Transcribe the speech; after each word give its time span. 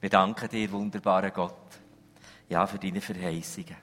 Wir 0.00 0.08
danken 0.08 0.48
dir, 0.48 0.72
wunderbarer 0.72 1.30
Gott, 1.30 1.78
ja, 2.48 2.66
für 2.66 2.78
deine 2.78 3.02
Verheißungen. 3.02 3.76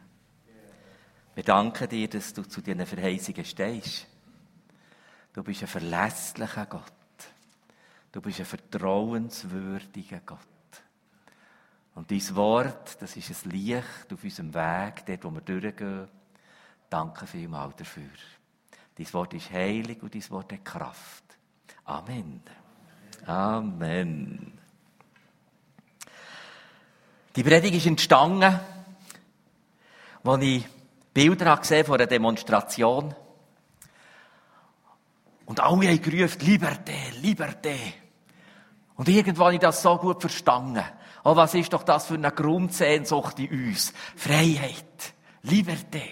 Wir 1.36 1.44
danken 1.44 1.88
dir, 1.88 2.10
dass 2.10 2.34
du 2.34 2.42
zu 2.42 2.62
diesen 2.62 2.86
Verheißungen 2.86 3.46
stehst. 3.46 4.08
Du 5.32 5.44
bist 5.44 5.62
ein 5.62 5.68
verlässlicher 5.68 6.66
Gott. 6.66 6.94
Du 8.12 8.20
bist 8.22 8.40
ein 8.40 8.48
vertrauenswürdiger 8.48 10.22
Gott. 10.26 10.40
Und 11.94 12.10
dein 12.10 12.36
Wort, 12.36 13.00
das 13.00 13.16
ist 13.16 13.46
ein 13.46 13.52
Licht 13.52 14.12
auf 14.12 14.24
unserem 14.24 14.52
Weg, 14.56 15.06
dort, 15.06 15.24
wo 15.24 15.32
wir 15.32 15.42
durchgehen. 15.42 16.08
Danke 16.90 17.28
vielmals 17.28 17.76
dafür. 17.76 18.10
Dein 18.96 19.14
Wort 19.14 19.36
ist 19.36 19.52
heilig 19.52 20.02
und 20.02 20.16
dein 20.16 20.30
Wort 20.32 20.52
hat 20.52 20.66
Kraft. 20.66 21.38
Amen. 21.86 22.42
Amen. 23.28 24.57
Die 27.38 27.44
Predigt 27.44 27.76
ist 27.76 27.86
entstanden, 27.86 28.60
als 30.24 30.42
ich 30.44 30.66
Bilder 31.14 31.56
gesehen 31.58 31.86
von 31.86 31.94
einer 31.94 32.08
Demonstration. 32.08 33.14
Und 35.46 35.60
alle 35.60 35.88
haben 35.88 36.02
gerufen, 36.02 36.42
Liberté, 36.42 37.14
Liberté. 37.22 37.78
Und 38.96 39.08
irgendwann 39.08 39.46
habe 39.46 39.54
ich 39.54 39.60
das 39.60 39.84
so 39.84 40.00
gut 40.00 40.20
verstanden. 40.20 40.84
Oh, 41.24 41.36
was 41.36 41.54
ist 41.54 41.72
doch 41.74 41.84
das 41.84 42.08
für 42.08 42.16
eine 42.16 42.32
Grundsehnsucht 42.32 43.38
in 43.38 43.68
uns? 43.68 43.94
Freiheit, 44.16 45.14
Liberté. 45.44 46.10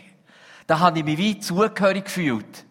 Da 0.68 0.78
habe 0.78 1.00
ich 1.00 1.06
mich 1.06 1.18
wie 1.18 1.40
zugehörig 1.40 2.06
gefühlt. 2.06 2.66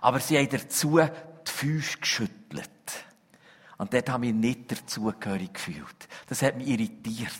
Aber 0.00 0.18
sie 0.18 0.38
haben 0.38 0.48
dazu 0.50 0.98
die 0.98 1.50
Füße 1.52 1.98
geschüttelt. 1.98 2.68
Und 3.78 3.94
dort 3.94 4.10
habe 4.10 4.26
ich 4.26 4.32
mich 4.32 4.56
nicht 4.56 4.72
dazugehörig 4.72 5.54
gefühlt. 5.54 6.08
Das 6.26 6.42
hat 6.42 6.56
mich 6.56 6.66
irritiert. 6.66 7.30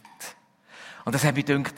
Und 1.05 1.15
das 1.15 1.25
hat 1.25 1.35
mich 1.35 1.45
gedacht, 1.45 1.75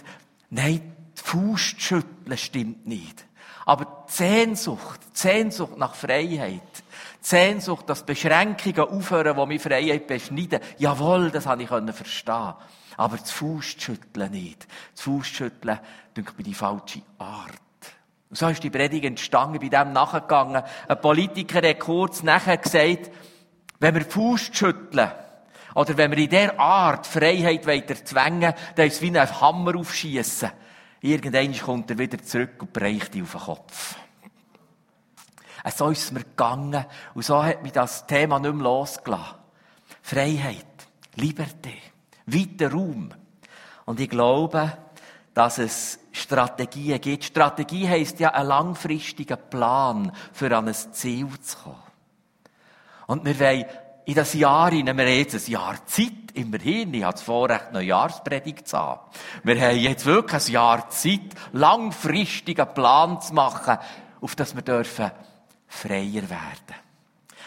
nein, 0.51 0.93
die 1.17 1.23
Fuß 1.23 1.61
schütteln 1.79 2.39
stimmt 2.39 2.87
nicht. 2.87 3.25
Aber 3.67 4.05
die 4.09 4.13
Sehnsucht, 4.13 5.01
die 5.15 5.19
Sehnsucht 5.19 5.79
nach 5.79 5.95
Freiheit, 5.95 6.61
die 6.63 7.27
Sehnsucht, 7.27 7.89
dass 7.89 8.05
Beschränkungen 8.05 8.81
aufhören, 8.81 9.37
die 9.37 9.47
mich 9.47 9.63
Freiheit 9.63 10.07
beschneiden, 10.07 10.61
jawohl, 10.77 11.31
das 11.31 11.47
habe 11.47 11.63
ich 11.63 11.69
verstehen. 11.69 12.55
Aber 12.97 13.17
das 13.17 13.31
Fußschütteln 13.31 14.31
nicht. 14.31 14.67
Das 14.93 15.03
Fußschütteln, 15.03 15.81
denke 16.17 16.33
ich, 16.37 16.45
die 16.45 16.55
falsche 16.55 17.03
Art. 17.19 17.51
Und 18.31 18.37
so 18.37 18.49
ist 18.49 18.63
die 18.63 18.71
Predigt 18.71 19.05
entstanden, 19.05 19.59
bei 19.59 19.69
dem 19.69 19.93
nachgegangen. 19.93 20.63
Ein 20.89 21.01
Politiker 21.01 21.67
hat 21.67 21.81
kurz 21.81 22.23
nachher 22.23 22.59
gesagt, 22.59 23.11
wenn 23.81 23.95
wir 23.95 24.05
Fuß 24.05 24.51
schütteln, 24.53 25.11
oder 25.75 25.97
wenn 25.97 26.11
wir 26.13 26.19
in 26.19 26.31
der 26.31 26.59
Art 26.59 27.07
Freiheit 27.07 27.67
weiter 27.67 28.03
zwängen, 28.05 28.55
dann 28.75 28.87
ist 28.87 28.95
es 28.95 29.03
wie 29.03 29.19
ein 29.19 29.41
Hammer 29.41 29.77
aufschießen. 29.77 30.51
Irgendwann 31.01 31.59
kommt 31.59 31.91
er 31.91 31.99
wieder 31.99 32.23
zurück 32.23 32.55
und 32.61 32.73
breicht 32.73 33.15
ihn 33.15 33.25
auf 33.25 33.33
den 33.33 33.41
Kopf. 33.41 33.97
So 35.75 35.89
ist 35.91 36.05
es 36.05 36.13
mir 36.13 36.25
gegangen. 36.25 36.85
Und 37.15 37.25
so 37.25 37.43
hat 37.43 37.63
mich 37.63 37.73
das 37.73 38.07
Thema 38.07 38.39
nicht 38.39 38.55
mehr 38.55 38.65
losgelassen. 38.65 39.37
Freiheit, 40.03 40.67
Liberté, 41.17 41.75
weiter 42.27 42.71
Raum. 42.71 43.13
Und 43.87 44.01
ich 44.01 44.11
glaube, 44.11 44.77
dass 45.33 45.59
es 45.59 45.99
Strategien 46.13 47.01
gibt. 47.01 47.25
Strategie 47.25 47.89
heisst 47.89 48.21
ja, 48.21 48.31
einen 48.31 48.49
langfristigen 48.49 49.39
Plan 49.51 50.13
für 50.33 50.57
an 50.57 50.69
ein 50.69 50.75
Ziel 50.75 51.29
zu 51.41 51.57
kommen. 51.59 51.77
Und 53.07 53.25
wir 53.25 53.39
wollen 53.41 53.65
in 54.07 54.15
das 54.15 54.35
Jahr 54.35 54.71
hinein, 54.71 54.97
wir 54.99 55.05
haben 55.05 55.19
jetzt 55.19 55.35
ein 55.35 55.53
Jahr 55.53 55.87
Zeit, 55.87 56.13
immerhin, 56.35 56.93
ich 56.93 57.05
habe 57.05 57.15
das 57.15 57.23
Vorrecht, 57.23 57.69
eine 57.69 57.83
Jahrespredigt 57.83 58.69
zu 58.69 58.79
haben. 58.79 59.01
Wir 59.43 59.61
haben 59.61 59.79
jetzt 59.79 60.05
wirklich 60.05 60.47
ein 60.49 60.53
Jahr 60.53 60.91
Zeit, 60.91 61.35
langfristigen 61.53 62.67
Plan 62.75 63.21
zu 63.21 63.35
machen, 63.35 63.79
auf 64.21 64.35
das 64.35 64.55
wir 64.55 64.63
dürfen 64.63 65.11
freier 65.67 66.29
werden. 66.29 66.77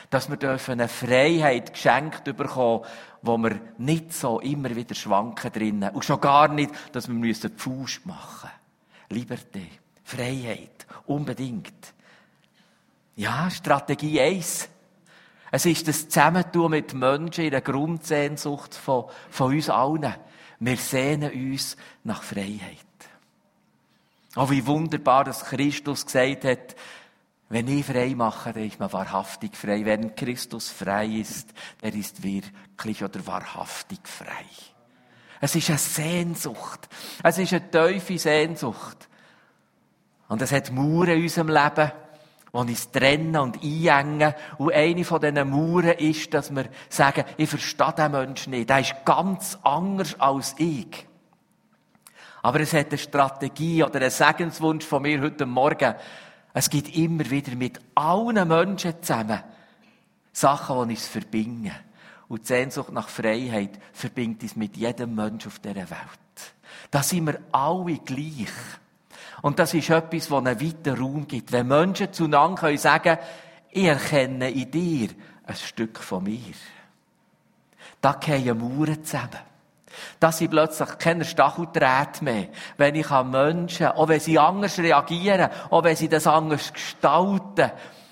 Dass 0.09 0.29
wir 0.29 0.37
dürfen 0.37 0.73
eine 0.73 0.87
Freiheit 0.87 1.73
geschenkt 1.73 2.23
bekommen, 2.23 2.85
wo 3.21 3.37
wir 3.37 3.59
nicht 3.77 4.13
so 4.13 4.39
immer 4.39 4.75
wieder 4.75 4.95
schwanken 4.95 5.51
drinnen. 5.51 5.93
Und 5.93 6.05
schon 6.05 6.21
gar 6.21 6.47
nicht, 6.47 6.71
dass 6.93 7.07
wir 7.07 7.15
müssen 7.15 7.51
Pfusch 7.57 8.05
machen 8.05 8.49
Liberté, 9.09 9.65
Freiheit, 10.03 10.85
unbedingt. 11.05 11.93
Ja, 13.15 13.49
Strategie 13.49 14.19
1. 14.19 14.69
Es 15.51 15.65
ist 15.65 15.87
das 15.87 16.09
Zusammentun 16.09 16.71
mit 16.71 16.93
Menschen 16.93 17.45
in 17.45 17.51
der 17.51 17.61
Grundsehnsucht 17.61 18.75
von, 18.75 19.05
von 19.29 19.53
uns 19.53 19.69
allen. 19.69 20.13
Wir 20.59 20.77
sehnen 20.77 21.31
uns 21.31 21.77
nach 22.03 22.23
Freiheit. 22.23 22.85
Oh, 24.35 24.49
wie 24.49 24.65
wunderbar, 24.65 25.23
dass 25.23 25.45
Christus 25.45 26.05
gesagt 26.05 26.43
hat, 26.45 26.75
wenn 27.49 27.67
ich 27.67 27.85
frei 27.85 28.13
mache, 28.13 28.51
dann 28.51 28.65
ist 28.65 28.79
man 28.79 28.91
wahrhaftig 28.91 29.55
frei. 29.55 29.85
Wenn 29.85 30.15
Christus 30.15 30.69
frei 30.69 31.05
ist, 31.07 31.53
der 31.81 31.93
ist 31.93 32.21
wirklich 32.21 33.03
oder 33.03 33.25
wahrhaftig 33.25 33.99
frei. 34.03 34.45
Es 35.39 35.55
ist 35.55 35.69
eine 35.69 35.77
Sehnsucht. 35.77 36.89
Es 37.23 37.37
ist 37.37 37.53
eine 37.53 37.71
tiefe 37.71 38.17
Sehnsucht. 38.17 39.07
Und 40.27 40.41
es 40.41 40.51
hat 40.51 40.71
Mauern 40.71 41.09
in 41.09 41.23
unserem 41.23 41.47
Leben 41.47 41.91
die 42.65 42.71
uns 42.71 42.91
trennen 42.91 43.37
und 43.37 43.63
einengen. 43.63 44.33
Und 44.57 44.73
eine 44.73 45.03
von 45.03 45.21
diesen 45.21 45.49
Mauern 45.49 45.97
ist, 45.97 46.33
dass 46.33 46.53
wir 46.55 46.65
sagen, 46.89 47.23
ich 47.37 47.49
verstehe 47.49 47.93
den 47.93 48.11
Menschen 48.11 48.51
nicht. 48.51 48.69
Der 48.69 48.79
ist 48.79 48.95
ganz 49.05 49.57
anders 49.63 50.19
als 50.19 50.55
ich. 50.57 51.07
Aber 52.41 52.59
es 52.59 52.73
hat 52.73 52.87
eine 52.87 52.97
Strategie 52.97 53.83
oder 53.83 53.99
einen 53.99 54.09
Segenswunsch 54.09 54.85
von 54.85 55.01
mir 55.01 55.21
heute 55.21 55.45
Morgen. 55.45 55.95
Es 56.53 56.69
gibt 56.69 56.95
immer 56.95 57.29
wieder 57.29 57.55
mit 57.55 57.79
allen 57.93 58.47
Menschen 58.47 59.01
zusammen 59.01 59.43
Sachen, 60.31 60.87
die 60.87 60.93
uns 60.93 61.07
verbinden. 61.07 61.71
Und 62.27 62.43
die 62.43 62.47
Sehnsucht 62.47 62.91
nach 62.91 63.09
Freiheit 63.09 63.79
verbindet 63.93 64.43
uns 64.43 64.55
mit 64.55 64.77
jedem 64.77 65.15
Menschen 65.15 65.47
auf 65.47 65.59
dieser 65.59 65.75
Welt. 65.75 66.53
Da 66.91 67.01
sind 67.03 67.27
wir 67.27 67.39
alle 67.51 67.97
gleich. 67.97 68.47
Und 69.41 69.59
das 69.59 69.73
ist 69.73 69.89
etwas, 69.89 70.27
das 70.27 70.37
einen 70.37 70.61
weiten 70.61 70.97
Raum 70.97 71.27
gibt. 71.27 71.51
Wenn 71.51 71.67
Menschen 71.67 72.11
zueinander 72.11 72.61
können 72.61 72.77
sagen, 72.77 73.17
ich 73.69 73.85
erkenne 73.85 74.49
in 74.49 74.71
dir 74.71 75.09
ein 75.45 75.55
Stück 75.55 75.99
von 75.99 76.23
mir. 76.23 76.53
Da 78.01 78.13
gehen 78.13 78.57
Mauern 78.57 79.03
zusammen. 79.03 79.39
Das 80.19 80.37
sind 80.37 80.51
plötzlich 80.51 80.97
keine 80.99 81.25
Stachelträte 81.25 82.23
mehr. 82.23 82.47
Wenn 82.77 82.95
ich 82.95 83.09
an 83.09 83.31
Menschen, 83.31 83.87
auch 83.87 84.07
wenn 84.07 84.19
sie 84.19 84.37
anders 84.37 84.77
reagieren, 84.77 85.49
auch 85.69 85.83
wenn 85.83 85.95
sie 85.95 86.09
das 86.09 86.27
anders 86.27 86.73
gestalten. 86.73 87.71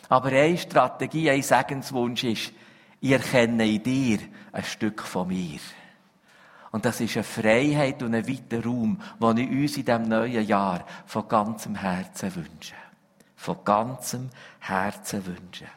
Aber 0.09 0.29
eine 0.29 0.57
Strategie, 0.57 1.29
ein 1.29 1.41
Segenswunsch 1.41 2.23
ist, 2.23 2.51
ich 3.01 3.11
erkenne 3.11 3.67
in 3.67 3.83
dir 3.83 4.19
ein 4.51 4.63
Stück 4.63 5.01
von 5.01 5.27
mir. 5.27 5.59
Und 6.75 6.83
das 6.83 6.99
ist 6.99 7.15
eine 7.15 7.23
Freiheit 7.23 8.03
und 8.03 8.13
ein 8.13 8.27
weiter 8.27 8.61
Raum, 8.61 9.01
den 9.21 9.37
ich 9.37 9.49
uns 9.49 9.77
in 9.77 9.85
diesem 9.85 10.09
neuen 10.09 10.45
Jahr 10.45 10.85
von 11.05 11.25
ganzem 11.25 11.73
Herzen 11.73 12.35
wünsche. 12.35 12.75
Von 13.37 13.63
ganzem 13.63 14.29
Herzen 14.59 15.25
wünsche. 15.25 15.67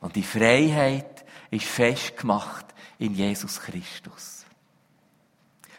Und 0.00 0.16
die 0.16 0.24
Freiheit 0.24 1.24
ist 1.48 1.66
festgemacht 1.66 2.66
in 2.98 3.14
Jesus 3.14 3.60
Christus. 3.60 4.44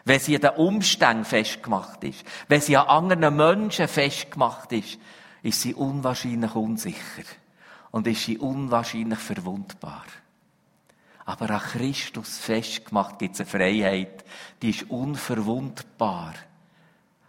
Wenn 0.05 0.21
sie 0.21 0.35
an 0.35 0.43
den 0.43 0.65
Umständen 0.65 1.25
festgemacht 1.25 2.05
ist, 2.05 2.23
wenn 2.47 2.61
sie 2.61 2.77
an 2.77 2.87
anderen 2.87 3.35
Menschen 3.35 3.89
festgemacht 3.89 4.71
ist, 4.71 4.97
ist 5.43 5.61
sie 5.61 5.73
unwahrscheinlich 5.73 6.55
unsicher 6.55 7.25
und 7.91 8.07
ist 8.07 8.23
sie 8.23 8.37
unwahrscheinlich 8.37 9.19
verwundbar. 9.19 10.05
Aber 11.27 11.49
an 11.49 11.59
Christus 11.59 12.37
festgemacht 12.37 13.19
gibt 13.19 13.35
es 13.35 13.41
eine 13.41 13.49
Freiheit, 13.49 14.23
die 14.61 14.69
ist 14.69 14.89
unverwundbar. 14.89 16.33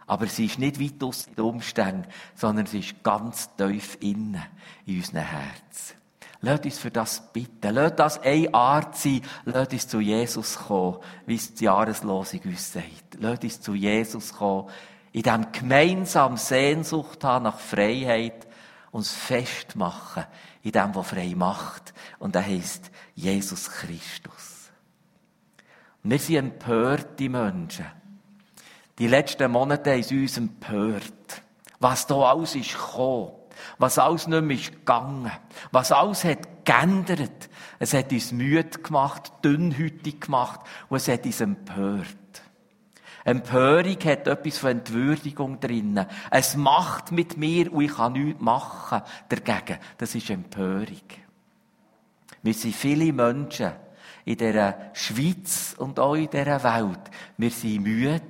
Aber 0.07 0.25
sie 0.27 0.45
ist 0.45 0.57
nicht 0.57 0.79
weit 0.79 1.03
aus 1.03 1.25
den 1.25 1.43
Umständen, 1.43 2.07
sondern 2.33 2.65
sie 2.65 2.79
ist 2.79 3.03
ganz 3.03 3.53
tief 3.57 3.97
innen 3.99 4.41
in 4.85 4.99
unserem 4.99 5.25
Herz. 5.25 5.95
Lasst 6.39 6.63
uns 6.63 6.79
für 6.79 6.91
das 6.91 7.33
bitten. 7.33 7.75
Lasst 7.75 7.99
das 7.99 8.23
eine 8.23 8.53
Art 8.53 8.95
sein. 8.95 9.21
Lasst 9.43 9.73
uns 9.73 9.87
zu 9.89 9.99
Jesus 9.99 10.55
kommen, 10.55 10.99
wie 11.25 11.35
es 11.35 11.53
die 11.53 11.65
Jahreslosung 11.65 12.39
uns 12.45 12.71
sagt. 12.71 13.17
Lasst 13.19 13.43
uns 13.43 13.59
zu 13.59 13.75
Jesus 13.75 14.31
kommen, 14.31 14.69
in 15.11 15.23
dem 15.23 15.51
gemeinsam 15.51 16.37
Sehnsucht 16.37 17.21
haben 17.25 17.43
nach 17.43 17.59
Freiheit, 17.59 18.47
uns 18.91 19.11
festmachen 19.11 20.23
in 20.69 20.81
dem, 20.81 20.95
was 20.95 21.07
frei 21.07 21.33
macht. 21.35 21.93
Und 22.19 22.35
das 22.35 22.45
heisst 22.45 22.91
Jesus 23.15 23.69
Christus. 23.69 24.69
Wir 26.03 26.19
sind 26.19 26.37
empörte 26.37 27.29
Menschen. 27.29 27.85
Die 28.97 29.07
letzten 29.07 29.51
Monate 29.51 29.91
haben 29.91 30.21
uns 30.21 30.37
empört. 30.37 31.41
Was 31.79 32.07
da 32.07 32.15
alles 32.15 32.55
ist 32.55 32.73
gekommen. 32.73 33.31
Was 33.77 33.97
alles 33.97 34.27
nicht 34.27 34.41
mehr 34.41 34.57
ist 34.57 34.71
gegangen. 34.71 35.31
Was 35.71 35.91
alles 35.91 36.23
hat 36.23 36.65
geändert. 36.65 37.49
Es 37.79 37.93
hat 37.93 38.11
uns 38.11 38.31
müde 38.31 38.79
gemacht, 38.79 39.31
dünnhütig 39.43 40.21
gemacht 40.21 40.61
und 40.89 40.97
es 40.97 41.07
hat 41.07 41.25
uns 41.25 41.41
empört. 41.41 42.17
Empörung 43.25 43.97
hat 44.05 44.27
etwas 44.27 44.57
von 44.57 44.71
Entwürdigung 44.71 45.59
drinnen. 45.59 46.05
Es 46.31 46.55
macht 46.55 47.11
mit 47.11 47.37
mir 47.37 47.71
und 47.71 47.81
ich 47.81 47.95
kann 47.95 48.13
nichts 48.13 48.41
machen 48.41 49.01
dagegen. 49.27 49.79
Das 49.97 50.15
ist 50.15 50.29
Empörung. 50.29 50.87
Wir 52.41 52.53
sind 52.53 52.75
viele 52.75 53.11
Menschen 53.11 53.71
in 54.25 54.37
dieser 54.37 54.91
Schweiz 54.93 55.75
und 55.77 55.99
auch 55.99 56.15
in 56.15 56.29
dieser 56.29 56.63
Welt. 56.63 56.99
Wir 57.37 57.51
sind 57.51 57.83
müde 57.83 58.21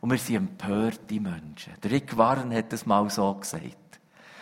und 0.00 0.10
wir 0.10 0.18
sind 0.18 0.36
empörte 0.36 1.20
Menschen. 1.20 1.74
Der 1.82 1.90
Rick 1.90 2.16
Warren 2.16 2.54
hat 2.54 2.72
das 2.72 2.86
mal 2.86 3.08
so 3.10 3.34
gesagt. 3.34 3.76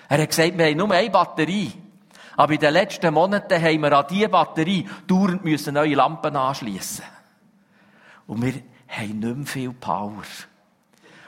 Er 0.08 0.22
hat 0.22 0.28
gesagt, 0.28 0.58
wir 0.58 0.66
haben 0.66 0.76
nur 0.76 0.90
eine 0.90 1.10
Batterie. 1.10 1.72
Aber 2.36 2.52
in 2.52 2.60
den 2.60 2.72
letzten 2.72 3.12
Monaten 3.12 3.62
haben 3.62 3.80
wir 3.80 3.92
an 3.92 4.06
diese 4.08 4.28
Batterie 4.28 4.88
dauernd 5.06 5.44
müssen 5.44 5.74
neue 5.74 5.94
Lampen 5.94 6.36
anschliessen. 6.36 7.04
Und 8.26 8.42
wir 8.42 8.54
haben 8.90 9.18
nicht 9.20 9.36
mehr 9.36 9.46
viel 9.46 9.72
Power. 9.72 10.24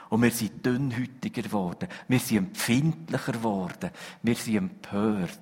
Und 0.09 0.21
wir 0.21 0.31
sind 0.31 0.63
dünnhütiger 0.63 1.41
geworden. 1.41 1.87
Wir 2.07 2.19
sind 2.19 2.37
empfindlicher 2.37 3.31
geworden. 3.31 3.89
Wir 4.21 4.35
sind 4.35 4.57
empört. 4.57 5.39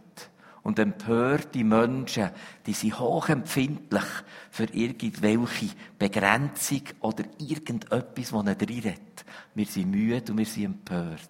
Und 0.64 0.78
empörte 0.78 1.64
Menschen, 1.64 2.30
die 2.66 2.74
sind 2.74 3.00
hochempfindlich 3.00 4.04
für 4.52 4.66
irgendwelche 4.66 5.76
Begrenzung 5.98 6.84
oder 7.02 7.24
irgendetwas, 7.40 8.30
das 8.30 8.44
nicht 8.44 8.62
reinredet. 8.62 9.26
Wir 9.56 9.66
sind 9.66 9.90
müde 9.90 10.32
und 10.32 10.38
wir 10.38 10.46
sind 10.46 10.66
empört. 10.66 11.30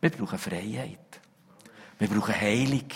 Wir 0.00 0.10
brauchen 0.10 0.38
Freiheit. 0.38 1.20
Wir 1.98 2.08
brauchen 2.08 2.40
Heilung. 2.40 2.88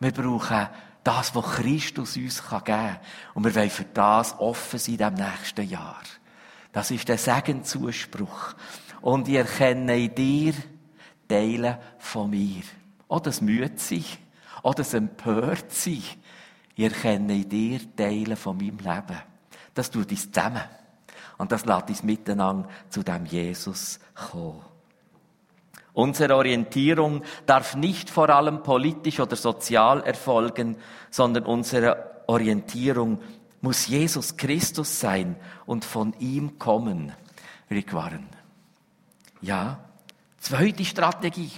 Wir 0.00 0.10
brauchen 0.10 0.68
das, 1.04 1.34
was 1.34 1.44
Christus 1.56 2.16
uns 2.16 2.42
geben 2.42 2.64
kann. 2.64 2.98
Und 3.34 3.44
wir 3.44 3.54
wollen 3.54 3.70
für 3.70 3.84
das 3.84 4.38
offen 4.38 4.78
sein 4.78 4.98
im 4.98 5.14
nächsten 5.14 5.68
Jahr. 5.68 6.02
Das 6.72 6.90
ist 6.90 7.08
der 7.08 7.18
Segenzuspruch. 7.18 8.54
Und 9.02 9.28
ich 9.28 9.34
erkenne 9.34 9.98
in 9.98 10.14
dir 10.14 10.54
Teile 11.28 11.78
von 11.98 12.30
mir. 12.30 12.62
Auch 13.08 13.20
das 13.20 13.40
Müde 13.40 13.72
auch 14.62 14.74
das 14.74 14.94
Empört 14.94 15.72
sein. 15.72 16.02
Ich 16.74 16.84
erkenne 16.84 17.34
in 17.34 17.48
dir 17.48 17.80
Teile 17.96 18.36
von 18.36 18.56
meinem 18.56 18.78
Leben. 18.78 19.20
Das 19.74 19.90
tut 19.90 20.10
uns 20.10 20.30
zusammen. 20.30 20.62
Und 21.38 21.52
das 21.52 21.64
lässt 21.64 21.88
uns 21.88 22.02
miteinander 22.02 22.68
zu 22.88 23.02
dem 23.02 23.26
Jesus 23.26 23.98
kommen. 24.30 24.62
Unsere 25.94 26.36
Orientierung 26.36 27.22
darf 27.44 27.74
nicht 27.74 28.08
vor 28.08 28.30
allem 28.30 28.62
politisch 28.62 29.20
oder 29.20 29.36
sozial 29.36 30.02
erfolgen, 30.02 30.76
sondern 31.10 31.44
unsere 31.44 32.22
Orientierung 32.28 33.18
muss 33.62 33.86
Jesus 33.86 34.36
Christus 34.36 35.00
sein 35.00 35.36
und 35.64 35.84
von 35.84 36.12
ihm 36.18 36.58
kommen. 36.58 37.12
Rick 37.70 37.94
Warren. 37.94 38.28
Ja, 39.40 39.78
zweite 40.38 40.84
Strategie. 40.84 41.52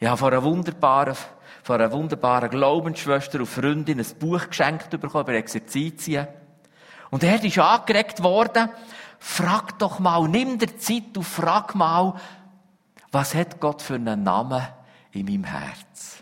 Ja, 0.00 0.16
von 0.16 0.32
einer 0.32 0.42
wunderbaren, 0.42 1.14
von 1.62 1.80
einer 1.80 1.92
wunderbaren 1.92 2.50
Glaubensschwester 2.50 3.38
und 3.38 3.46
Freundin 3.46 4.00
ein 4.00 4.18
Buch 4.18 4.48
geschenkt 4.48 4.90
bekommen 4.90 5.24
über 5.24 5.34
Exerzitien. 5.34 6.26
Und 7.10 7.22
er 7.22 7.42
ist 7.42 7.58
angeregt 7.58 8.22
worden, 8.22 8.70
frag 9.18 9.78
doch 9.78 9.98
mal, 9.98 10.26
nimm 10.26 10.58
dir 10.58 10.76
Zeit 10.78 11.16
und 11.16 11.24
frag 11.24 11.74
mal, 11.74 12.14
was 13.12 13.34
hat 13.34 13.60
Gott 13.60 13.82
für 13.82 13.94
einen 13.94 14.22
Namen 14.24 14.66
in 15.12 15.26
meinem 15.26 15.44
Herz? 15.44 16.13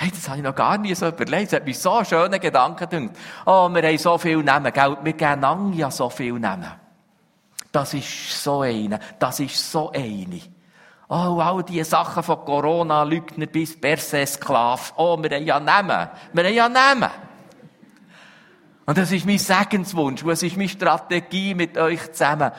Hey, 0.00 0.12
das 0.12 0.28
habe 0.28 0.38
ich 0.38 0.44
noch 0.44 0.54
gar 0.54 0.78
nie 0.78 0.94
so 0.94 1.08
überlegt. 1.08 1.48
Es 1.48 1.54
hat 1.54 1.64
mich 1.64 1.76
so 1.76 2.04
schöne 2.04 2.38
Gedanken 2.38 2.88
gedacht. 2.88 3.16
Oh, 3.44 3.68
wir 3.68 3.82
haben 3.82 3.98
so 3.98 4.16
viele 4.16 4.44
Namen, 4.44 4.72
gell? 4.72 4.96
Wir 5.02 5.12
geben 5.12 5.40
lang 5.40 5.72
ja 5.72 5.90
so 5.90 6.08
viele 6.08 6.38
Namen. 6.38 6.70
Das 7.72 7.94
ist 7.94 8.44
so 8.44 8.60
eine, 8.60 9.00
das 9.18 9.40
ist 9.40 9.72
so 9.72 9.90
eine. 9.90 10.40
Oh, 11.08 11.40
all 11.40 11.64
diese 11.64 11.84
Sachen 11.84 12.22
von 12.22 12.44
Corona, 12.44 13.02
Lügner 13.02 13.46
bis 13.46 13.80
Perse-Sklav. 13.80 14.94
Oh, 14.98 15.20
wir 15.20 15.30
haben 15.30 15.44
ja 15.44 15.58
Namen. 15.58 16.08
Wir 16.32 16.44
haben 16.44 16.54
ja 16.54 16.68
Namen. 16.68 17.10
Und 18.86 18.96
das 18.96 19.10
ist 19.10 19.26
mein 19.26 19.38
Segenswunsch. 19.38 20.22
Und 20.22 20.30
es 20.30 20.44
ist 20.44 20.56
meine 20.56 20.68
Strategie 20.68 21.56
mit 21.56 21.76
euch 21.76 22.12
zusammen. 22.12 22.52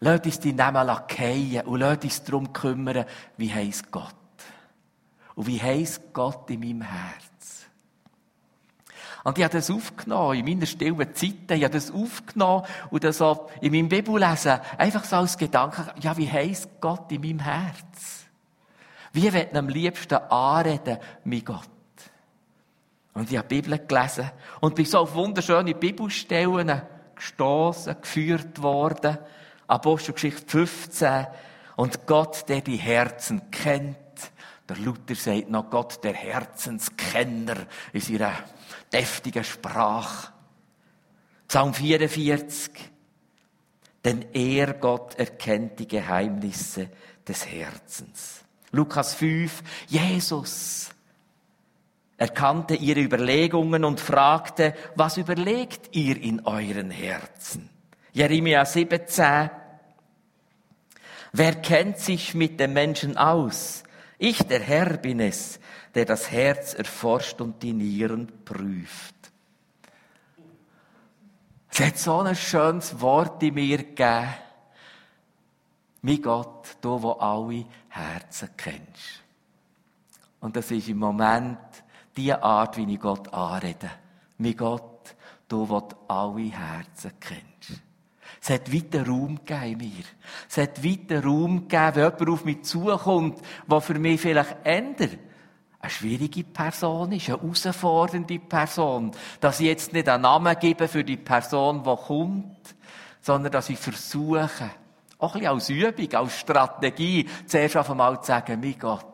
Lasst 0.00 0.26
uns 0.26 0.40
die 0.40 0.52
Namen 0.52 0.84
fallen 0.84 1.60
und 1.64 1.78
lasst 1.78 2.02
uns 2.02 2.24
darum 2.24 2.52
kümmern, 2.52 3.04
wie 3.36 3.54
heisst 3.54 3.92
Gott. 3.92 4.16
Und 5.40 5.46
wie 5.46 5.62
heisst 5.62 6.12
Gott 6.12 6.50
in 6.50 6.60
meinem 6.60 6.82
Herz? 6.82 7.64
Und 9.24 9.38
ich 9.38 9.44
habe 9.44 9.56
das 9.56 9.70
aufgenommen, 9.70 10.38
in 10.38 10.44
meiner 10.44 10.66
stillen 10.66 11.14
Zeit, 11.14 11.50
ich 11.50 11.64
habe 11.64 11.70
das 11.70 11.90
aufgenommen 11.90 12.66
und 12.90 13.04
das 13.04 13.22
auch 13.22 13.50
in 13.62 13.72
meinem 13.72 13.88
Bibellesen, 13.88 14.60
einfach 14.76 15.02
so 15.02 15.16
als 15.16 15.38
Gedanke, 15.38 15.94
ja, 16.02 16.14
wie 16.18 16.30
heisst 16.30 16.68
Gott 16.78 17.10
in 17.10 17.22
meinem 17.22 17.38
Herz? 17.38 18.26
Wie 19.14 19.32
wird 19.32 19.56
am 19.56 19.70
liebsten 19.70 20.16
anreden, 20.16 20.98
mein 21.24 21.42
Gott? 21.42 21.70
Und 23.14 23.30
ich 23.32 23.38
habe 23.38 23.48
die 23.48 23.62
Bibel 23.62 23.78
gelesen 23.78 24.30
und 24.60 24.74
bin 24.74 24.84
so 24.84 24.98
auf 24.98 25.14
wunderschöne 25.14 25.74
Bibelstellen 25.74 26.82
gestoßen, 27.14 27.96
geführt 27.98 28.60
worden. 28.60 29.16
Apostelgeschichte 29.68 30.46
15. 30.46 31.26
Und 31.76 32.06
Gott, 32.06 32.46
der 32.50 32.60
die 32.60 32.76
Herzen 32.76 33.50
kennt, 33.50 33.96
der 34.70 34.78
Luther 34.78 35.16
sagt 35.16 35.50
noch 35.50 35.68
Gott, 35.68 36.04
der 36.04 36.14
Herzenskenner, 36.14 37.66
in 37.92 38.00
seiner 38.00 38.32
deftigen 38.92 39.42
Sprache. 39.42 40.32
Psalm 41.48 41.74
44. 41.74 42.70
Denn 44.04 44.26
er, 44.32 44.74
Gott, 44.74 45.16
erkennt 45.16 45.80
die 45.80 45.88
Geheimnisse 45.88 46.88
des 47.26 47.46
Herzens. 47.46 48.44
Lukas 48.70 49.14
5. 49.14 49.60
Jesus 49.88 50.90
erkannte 52.16 52.76
ihre 52.76 53.00
Überlegungen 53.00 53.84
und 53.84 53.98
fragte, 53.98 54.74
was 54.94 55.16
überlegt 55.16 55.96
ihr 55.96 56.16
in 56.22 56.46
euren 56.46 56.92
Herzen? 56.92 57.68
Jeremia 58.12 58.64
17. 58.64 59.50
Wer 61.32 61.54
kennt 61.56 61.98
sich 61.98 62.34
mit 62.34 62.60
dem 62.60 62.72
Menschen 62.72 63.16
aus? 63.16 63.82
Ich, 64.22 64.42
der 64.42 64.60
Herr, 64.60 64.98
bin 64.98 65.18
es, 65.18 65.58
der 65.94 66.04
das 66.04 66.30
Herz 66.30 66.74
erforscht 66.74 67.40
und 67.40 67.62
die 67.62 67.72
Nieren 67.72 68.30
prüft. 68.44 69.14
Es 71.70 71.80
hat 71.80 71.96
so 71.96 72.18
ein 72.18 72.36
schönes 72.36 73.00
Wort 73.00 73.42
in 73.42 73.54
mir 73.54 73.78
gegeben. 73.78 74.28
Mein 76.02 76.20
Gott, 76.20 76.76
du, 76.82 77.02
wo 77.02 77.12
alle 77.12 77.64
Herzen 77.88 78.50
kennst. 78.58 79.22
Und 80.40 80.54
das 80.54 80.70
ist 80.70 80.90
im 80.90 80.98
Moment 80.98 81.58
die 82.14 82.34
Art, 82.34 82.76
wie 82.76 82.92
ich 82.92 83.00
Gott 83.00 83.32
anrede. 83.32 83.90
Mein 84.36 84.54
Gott, 84.54 85.16
du, 85.48 85.66
wo 85.66 85.88
alle 86.08 86.42
Herzen 86.42 87.12
kennst. 87.18 87.80
Es 88.42 88.50
hat 88.50 88.72
weiter 88.72 89.06
Raum 89.06 89.40
gegeben 89.44 89.80
in 89.80 89.88
mir. 89.88 90.04
Es 90.48 90.56
hat 90.56 90.82
weiter 90.82 91.22
Raum 91.22 91.68
gegeben, 91.68 91.96
wenn 91.96 92.04
jemand 92.04 92.28
auf 92.28 92.44
mich 92.44 92.62
zukommt, 92.62 93.40
der 93.70 93.80
für 93.80 93.98
mich 93.98 94.20
vielleicht 94.20 94.56
ändert 94.64 95.18
eine 95.80 95.90
schwierige 95.90 96.44
Person 96.44 97.12
ist, 97.12 97.28
eine 97.28 97.38
herausfordernde 97.38 98.38
Person. 98.38 99.12
Dass 99.40 99.60
ich 99.60 99.66
jetzt 99.66 99.92
nicht 99.92 100.08
einen 100.08 100.22
Namen 100.22 100.58
gebe 100.58 100.86
für 100.88 101.02
die 101.02 101.16
Person, 101.16 101.82
die 101.82 101.96
kommt, 101.96 102.74
sondern 103.22 103.52
dass 103.52 103.70
ich 103.70 103.78
versuche, 103.78 104.70
auch 105.18 105.34
ein 105.34 105.40
bisschen 105.40 105.54
als 105.54 105.68
Übung, 105.70 106.14
als 106.14 106.38
Strategie, 106.38 107.28
zuerst 107.46 107.76
auf 107.76 107.90
einmal 107.90 108.20
zu 108.20 108.26
sagen, 108.26 108.60
mein 108.60 108.78
Gott, 108.78 109.06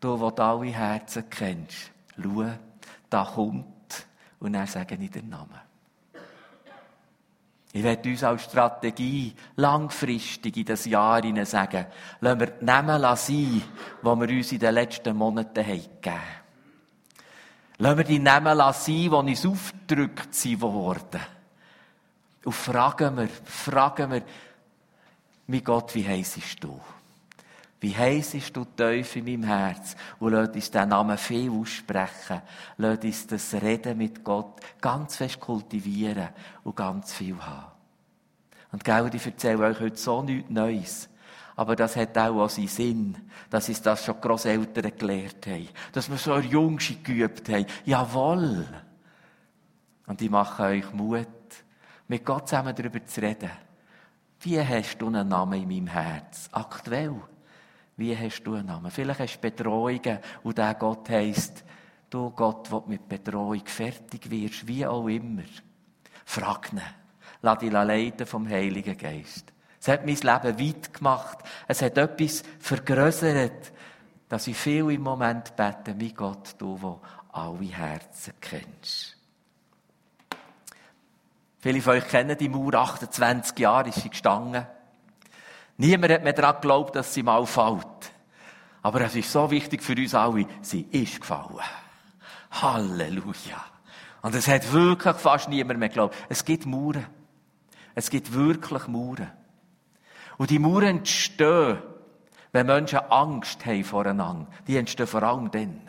du, 0.00 0.30
der 0.30 0.44
alle 0.44 0.66
Herzen 0.66 1.24
kennst, 1.28 1.92
schau, 2.16 2.44
da 3.08 3.24
kommt, 3.24 4.06
und 4.40 4.52
dann 4.52 4.66
sage 4.66 4.96
ich 5.00 5.10
den 5.10 5.28
Namen. 5.28 5.67
Ich 7.72 7.82
werde 7.82 8.08
uns 8.08 8.24
als 8.24 8.44
Strategie 8.44 9.34
langfristig 9.56 10.56
in 10.56 10.64
das 10.64 10.86
Jahr 10.86 11.22
hinein 11.22 11.44
sagen, 11.44 11.86
lassen 12.20 12.40
wir 12.40 12.46
die 12.46 12.64
Namen 12.64 13.00
sein, 13.00 13.16
die 13.26 13.62
wir 14.02 14.36
uns 14.36 14.52
in 14.52 14.58
den 14.58 14.74
letzten 14.74 15.16
Monaten 15.16 15.54
gegeben 15.54 15.88
haben. 16.06 16.20
Lassen 17.78 17.98
wir 17.98 18.04
die 18.04 18.18
Namen 18.18 18.58
sein, 18.58 18.82
die 18.86 19.08
uns 19.08 19.46
aufgedrückt 19.46 20.60
wurden. 20.60 21.20
Und 22.44 22.54
fragen 22.54 23.16
wir, 23.18 23.28
fragen 23.44 24.10
wir, 24.12 24.22
mein 25.46 25.64
Gott, 25.64 25.94
wie 25.94 26.06
heissest 26.06 26.64
du? 26.64 26.80
Wie 27.80 27.96
heissest 27.96 28.56
du 28.56 28.64
tief 28.64 29.16
in 29.16 29.24
meinem 29.24 29.44
Herz? 29.44 29.94
Und 30.18 30.32
lass 30.32 30.48
uns 30.48 30.70
diesen 30.70 30.88
Namen 30.88 31.16
viel 31.16 31.50
aussprechen. 31.50 32.42
Lass 32.76 32.98
uns 32.98 33.26
das 33.28 33.54
Reden 33.54 33.98
mit 33.98 34.24
Gott 34.24 34.60
ganz 34.80 35.16
fest 35.16 35.38
kultivieren 35.38 36.30
und 36.64 36.74
ganz 36.74 37.12
viel 37.12 37.38
haben. 37.40 37.72
Und 38.72 38.84
gell, 38.84 39.10
ich 39.14 39.24
erzähle 39.24 39.66
euch 39.66 39.80
heute 39.80 39.96
so 39.96 40.22
nichts 40.22 40.50
Neues. 40.50 41.08
Aber 41.54 41.74
das 41.74 41.96
hat 41.96 42.16
auch, 42.18 42.42
auch 42.42 42.50
seinen 42.50 42.68
Sinn, 42.68 43.16
dass 43.50 43.68
uns 43.68 43.82
das 43.82 44.04
schon 44.04 44.20
Grosseltern 44.20 44.92
gelehrt 44.96 45.46
haben. 45.46 45.68
Dass 45.92 46.10
wir 46.10 46.16
so 46.16 46.32
ein 46.32 46.48
Jungschi 46.48 46.96
geübt 47.02 47.48
haben. 47.48 47.66
Jawohl. 47.84 48.66
Und 50.06 50.22
ich 50.22 50.30
mache 50.30 50.62
euch 50.64 50.92
Mut, 50.92 51.26
mit 52.08 52.24
Gott 52.24 52.48
zusammen 52.48 52.74
darüber 52.74 53.04
zu 53.04 53.20
reden. 53.20 53.50
Wie 54.40 54.60
hast 54.60 54.98
du 54.98 55.08
einen 55.08 55.28
Namen 55.28 55.62
in 55.62 55.68
meinem 55.68 55.86
Herz? 55.88 56.48
Aktuell. 56.52 57.20
Wie 57.98 58.16
hast 58.16 58.44
du 58.44 58.54
einen 58.54 58.66
Namen? 58.66 58.92
Vielleicht 58.92 59.18
hast 59.18 59.36
du 59.36 59.40
Bedrohungen 59.40 60.20
und 60.44 60.56
der 60.56 60.74
Gott 60.74 61.10
heisst, 61.10 61.64
du 62.08 62.30
Gott, 62.30 62.70
wo 62.70 62.84
mit 62.86 63.08
Bedrohung 63.08 63.66
fertig 63.66 64.30
wirst, 64.30 64.68
wie 64.68 64.86
auch 64.86 65.08
immer. 65.08 65.42
Frag 66.24 66.72
ihn. 66.72 66.80
Lass 67.42 67.58
dich 67.58 67.72
leiten 67.72 68.24
vom 68.24 68.48
Heiligen 68.48 68.96
Geist. 68.96 69.52
Es 69.80 69.88
hat 69.88 70.06
mein 70.06 70.14
Leben 70.14 70.60
weit 70.60 70.94
gemacht. 70.94 71.38
Es 71.66 71.82
hat 71.82 71.98
etwas 71.98 72.44
vergrößert, 72.60 73.72
dass 74.28 74.46
ich 74.46 74.56
viel 74.56 74.90
im 74.90 75.02
Moment 75.02 75.56
bete, 75.56 75.98
wie 75.98 76.12
Gott, 76.12 76.54
du, 76.58 76.80
wo 76.80 77.00
alle 77.32 77.66
Herzen 77.66 78.34
kennst. 78.40 79.16
Viele 81.58 81.82
von 81.82 81.94
euch 81.94 82.06
kennen 82.06 82.38
die 82.38 82.48
Mauer, 82.48 82.74
28 82.74 83.58
Jahre 83.58 83.88
ist 83.88 84.02
sie 84.02 84.10
gestanden. 84.10 84.66
Niemand 85.78 86.12
hat 86.12 86.24
mehr 86.24 86.32
daran 86.32 86.56
geglaubt, 86.56 86.96
dass 86.96 87.14
sie 87.14 87.22
mal 87.22 87.46
fällt. 87.46 88.12
Aber 88.82 89.00
es 89.00 89.14
ist 89.14 89.30
so 89.32 89.50
wichtig 89.50 89.82
für 89.82 89.94
uns 89.94 90.14
alle, 90.14 90.46
sie 90.60 90.82
ist 90.90 91.20
gefallen. 91.20 91.64
Halleluja. 92.50 93.64
Und 94.22 94.34
es 94.34 94.48
hat 94.48 94.72
wirklich 94.72 95.16
fast 95.16 95.48
niemand 95.48 95.78
mehr 95.78 95.88
geglaubt. 95.88 96.16
Es 96.28 96.44
gibt 96.44 96.66
Mauern. 96.66 97.06
Es 97.94 98.10
gibt 98.10 98.32
wirklich 98.32 98.88
Mauern. 98.88 99.30
Und 100.36 100.50
die 100.50 100.58
Mauern 100.58 100.98
entstehen, 100.98 101.78
wenn 102.52 102.66
Menschen 102.66 102.98
Angst 103.10 103.64
haben 103.64 103.84
voreinander. 103.84 104.48
Die 104.66 104.76
entstehen 104.76 105.06
vor 105.06 105.22
allem 105.22 105.50
dann. 105.50 105.80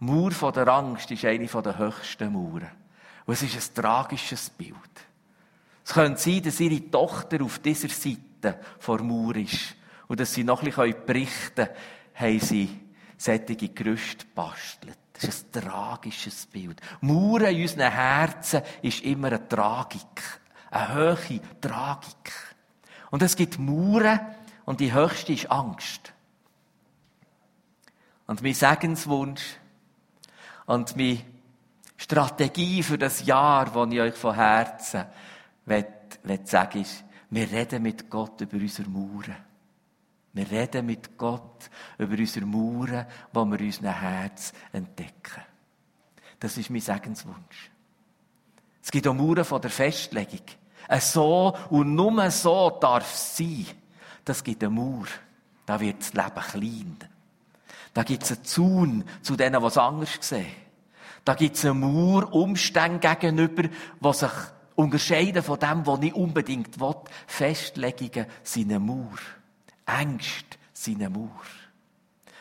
Die 0.00 0.04
Mauer 0.04 0.52
der 0.52 0.68
Angst 0.68 1.10
ist 1.10 1.24
eine 1.24 1.46
der 1.46 1.78
höchsten 1.78 2.32
Mauern. 2.32 2.70
Und 3.26 3.34
es 3.34 3.42
ist 3.42 3.70
ein 3.78 3.82
tragisches 3.82 4.50
Bild. 4.50 4.74
Es 5.84 5.92
könnte 5.92 6.20
sein, 6.20 6.42
dass 6.42 6.58
ihre 6.58 6.90
Tochter 6.90 7.42
auf 7.44 7.60
dieser 7.60 7.88
Seite 7.88 8.20
vor 8.78 9.02
Mauer 9.02 9.36
ist. 9.36 9.74
Und 10.08 10.20
dass 10.20 10.32
sie 10.34 10.44
noch 10.44 10.62
ein 10.62 10.66
bisschen 10.66 11.06
berichten 11.06 11.54
können, 11.54 11.76
haben 12.14 12.40
sie 12.40 12.80
solche 13.16 13.68
Gerüste 13.68 14.26
bastelt. 14.34 14.98
Das 15.12 15.24
ist 15.24 15.56
ein 15.56 15.62
tragisches 15.62 16.46
Bild. 16.46 16.80
Mauern 17.00 17.54
in 17.54 17.62
unseren 17.62 17.90
Herzen 17.90 18.62
ist 18.82 19.02
immer 19.02 19.28
eine 19.28 19.48
Tragik. 19.48 20.40
Eine 20.70 20.94
hohe 20.94 21.40
Tragik. 21.60 22.32
Und 23.10 23.22
es 23.22 23.34
gibt 23.34 23.58
Mauern 23.58 24.20
und 24.66 24.80
die 24.80 24.92
höchste 24.92 25.32
ist 25.32 25.50
Angst. 25.50 26.12
Und 28.26 28.42
mein 28.42 28.54
Segenswunsch 28.54 29.56
und 30.66 30.96
meine 30.96 31.20
Strategie 31.96 32.82
für 32.82 32.98
das 32.98 33.24
Jahr, 33.24 33.66
das 33.66 33.92
ich 33.92 34.00
euch 34.00 34.14
von 34.14 34.34
Herzen 34.34 35.04
will, 35.64 35.86
will 36.24 36.40
sagen 36.44 36.82
ist, 36.82 37.04
wir 37.30 37.50
reden 37.50 37.82
mit 37.82 38.08
Gott 38.08 38.40
über 38.40 38.56
unsere 38.56 38.88
Mauern. 38.88 39.36
Wir 40.32 40.50
reden 40.50 40.86
mit 40.86 41.16
Gott 41.16 41.70
über 41.98 42.16
unsere 42.16 42.46
Mauern, 42.46 43.06
die 43.32 43.36
wir 43.36 43.58
in 43.58 43.66
unserem 43.66 44.00
Herz 44.00 44.52
entdecken. 44.72 45.42
Das 46.38 46.56
ist 46.58 46.70
mein 46.70 46.80
Segenswunsch. 46.80 47.70
Es 48.82 48.90
gibt 48.90 49.08
auch 49.08 49.14
Mauern 49.14 49.44
von 49.44 49.60
der 49.60 49.70
Festlegung. 49.70 50.42
So 51.00 51.56
und 51.70 51.94
nur 51.94 52.30
so 52.30 52.70
darf 52.80 53.12
es 53.12 53.36
sein. 53.36 53.66
Das 54.24 54.44
gibt 54.44 54.62
eine 54.62 54.70
Mauer. 54.70 55.06
Da 55.64 55.80
wird 55.80 56.00
das 56.00 56.12
Leben 56.12 56.34
klein. 56.50 56.96
Da 57.92 58.02
gibt 58.02 58.22
es 58.22 58.32
einen 58.32 58.44
Zaun 58.44 59.04
zu 59.22 59.36
denen, 59.36 59.60
die 59.60 59.66
es 59.66 59.78
anders 59.78 60.18
sehen. 60.20 60.46
Da 61.24 61.34
gibt 61.34 61.56
es 61.56 61.64
eine 61.64 61.74
Mauer 61.74 62.32
Umständen 62.32 63.00
gegenüber, 63.00 63.62
die 63.64 64.12
sich 64.12 64.30
unterscheiden 64.76 65.42
von 65.42 65.58
dem, 65.58 65.86
was 65.86 66.02
ich 66.02 66.14
unbedingt 66.14 66.78
will. 66.78 66.94
Festlegungen 67.26 68.26
sind 68.42 68.70
eine 68.70 68.78
Mauer. 68.78 69.18
Ängste 69.84 70.56
sind 70.72 71.02
eine 71.02 71.10
Mauer. 71.10 71.42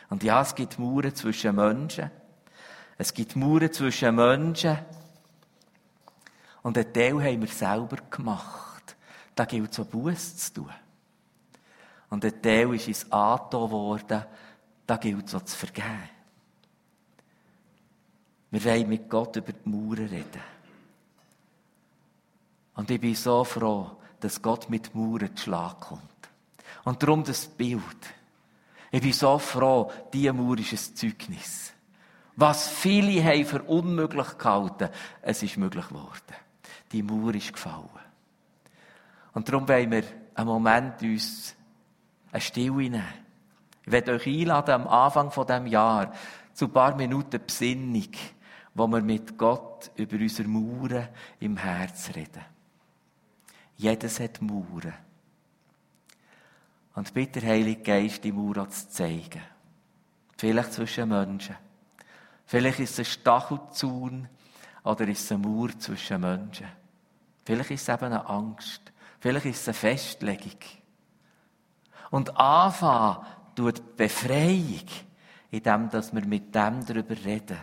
Und 0.09 0.23
ja, 0.23 0.41
es 0.41 0.53
gibt 0.53 0.77
Mauern 0.77 1.15
zwischen 1.15 1.55
Menschen. 1.55 2.11
Es 2.97 3.13
gibt 3.13 3.35
Mauern 3.35 3.73
zwischen 3.73 4.15
Menschen, 4.15 4.77
und 6.65 6.79
einen 6.79 6.91
Teil 6.91 7.23
haben 7.23 7.41
wir 7.41 7.47
selber 7.47 7.97
gemacht. 8.09 8.95
Da 9.35 9.45
gilt 9.45 9.71
es 9.71 9.79
auch 9.79 9.85
Buß 9.85 10.35
zu 10.37 10.53
tun. 10.55 10.71
Und 12.09 12.25
ein 12.25 12.41
Teil 12.41 12.73
ist 12.73 12.87
ins 12.87 13.11
Anton 13.11 13.69
worden. 13.69 14.25
Da 14.87 14.97
gilt 14.97 15.27
es 15.27 15.35
auch 15.35 15.43
zu 15.43 15.55
vergeben. 15.55 16.09
Wir 18.49 18.65
wollen 18.65 18.89
mit 18.89 19.07
Gott 19.07 19.35
über 19.35 19.53
die 19.53 19.69
Mauern 19.69 20.07
reden. 20.07 20.54
Und 22.75 22.91
ich 22.91 22.99
bin 22.99 23.15
so 23.15 23.43
froh, 23.43 23.91
dass 24.19 24.41
Gott 24.41 24.69
mit 24.69 24.93
Mauern 24.93 25.35
zu 25.35 25.43
Schlag 25.43 25.79
kommt. 25.79 26.01
Und 26.83 27.01
darum 27.01 27.23
das 27.23 27.47
Bild. 27.47 27.81
Ich 28.91 29.01
bin 29.01 29.13
so 29.13 29.37
froh, 29.39 29.91
diese 30.13 30.33
Mauer 30.33 30.57
ist 30.59 30.73
ein 30.73 30.95
Zeugnis. 30.95 31.73
Was 32.35 32.67
viele 32.67 33.23
haben 33.23 33.45
für 33.45 33.63
unmöglich 33.63 34.37
gehalten, 34.37 34.89
es 35.21 35.41
ist 35.41 35.57
möglich 35.57 35.87
geworden 35.87 36.35
die 36.95 37.03
Mauer 37.03 37.35
ist 37.35 37.53
gefallen. 37.53 37.89
Und 39.33 39.49
darum 39.49 39.67
wollen 39.67 39.91
wir 39.91 40.03
einen 40.33 40.47
Moment 40.47 41.01
uns 41.01 41.55
eine 42.31 42.41
Stille 42.41 42.71
nehmen. 42.71 43.03
Ich 43.85 43.91
werde 43.91 44.13
euch 44.13 44.25
einladen, 44.25 44.71
am 44.71 44.87
Anfang 44.87 45.29
von 45.29 45.45
dem 45.45 45.67
Jahr 45.67 46.13
zu 46.53 46.65
ein 46.65 46.71
paar 46.71 46.95
Minuten 46.95 47.41
Besinnung, 47.45 48.09
wo 48.73 48.87
wir 48.87 49.01
mit 49.01 49.37
Gott 49.37 49.91
über 49.95 50.15
unsere 50.15 50.47
Mauern 50.47 51.09
im 51.39 51.57
Herz 51.57 52.11
reden. 52.15 52.54
Jedes 53.77 54.19
hat 54.19 54.41
Mauern. 54.41 54.93
Und 56.95 57.13
bitte, 57.13 57.41
Heilige 57.41 57.81
Geist, 57.81 58.23
die 58.23 58.31
Mauer 58.31 58.69
zu 58.69 58.89
zeigen. 58.89 59.41
Vielleicht 60.37 60.73
zwischen 60.73 61.09
Menschen. 61.09 61.55
Vielleicht 62.45 62.79
ist 62.79 62.91
es 62.91 62.99
ein 62.99 63.05
Stachelzaun 63.05 64.29
oder 64.83 65.07
ist 65.07 65.23
es 65.23 65.31
eine 65.31 65.45
Mauer 65.45 65.77
zwischen 65.77 66.21
Menschen. 66.21 66.67
Vielleicht 67.43 67.71
ist 67.71 67.81
es 67.87 67.93
eben 67.93 68.05
eine 68.05 68.27
Angst. 68.27 68.81
Vielleicht 69.19 69.45
ist 69.45 69.61
es 69.61 69.67
eine 69.67 69.73
Festlegung. 69.73 70.59
Und 72.11 72.37
anfangen 72.37 73.25
tut 73.55 73.97
Befreiung, 73.97 74.85
indem 75.51 75.91
wir 75.91 76.25
mit 76.25 76.53
dem 76.53 76.85
darüber 76.85 77.15
reden, 77.25 77.57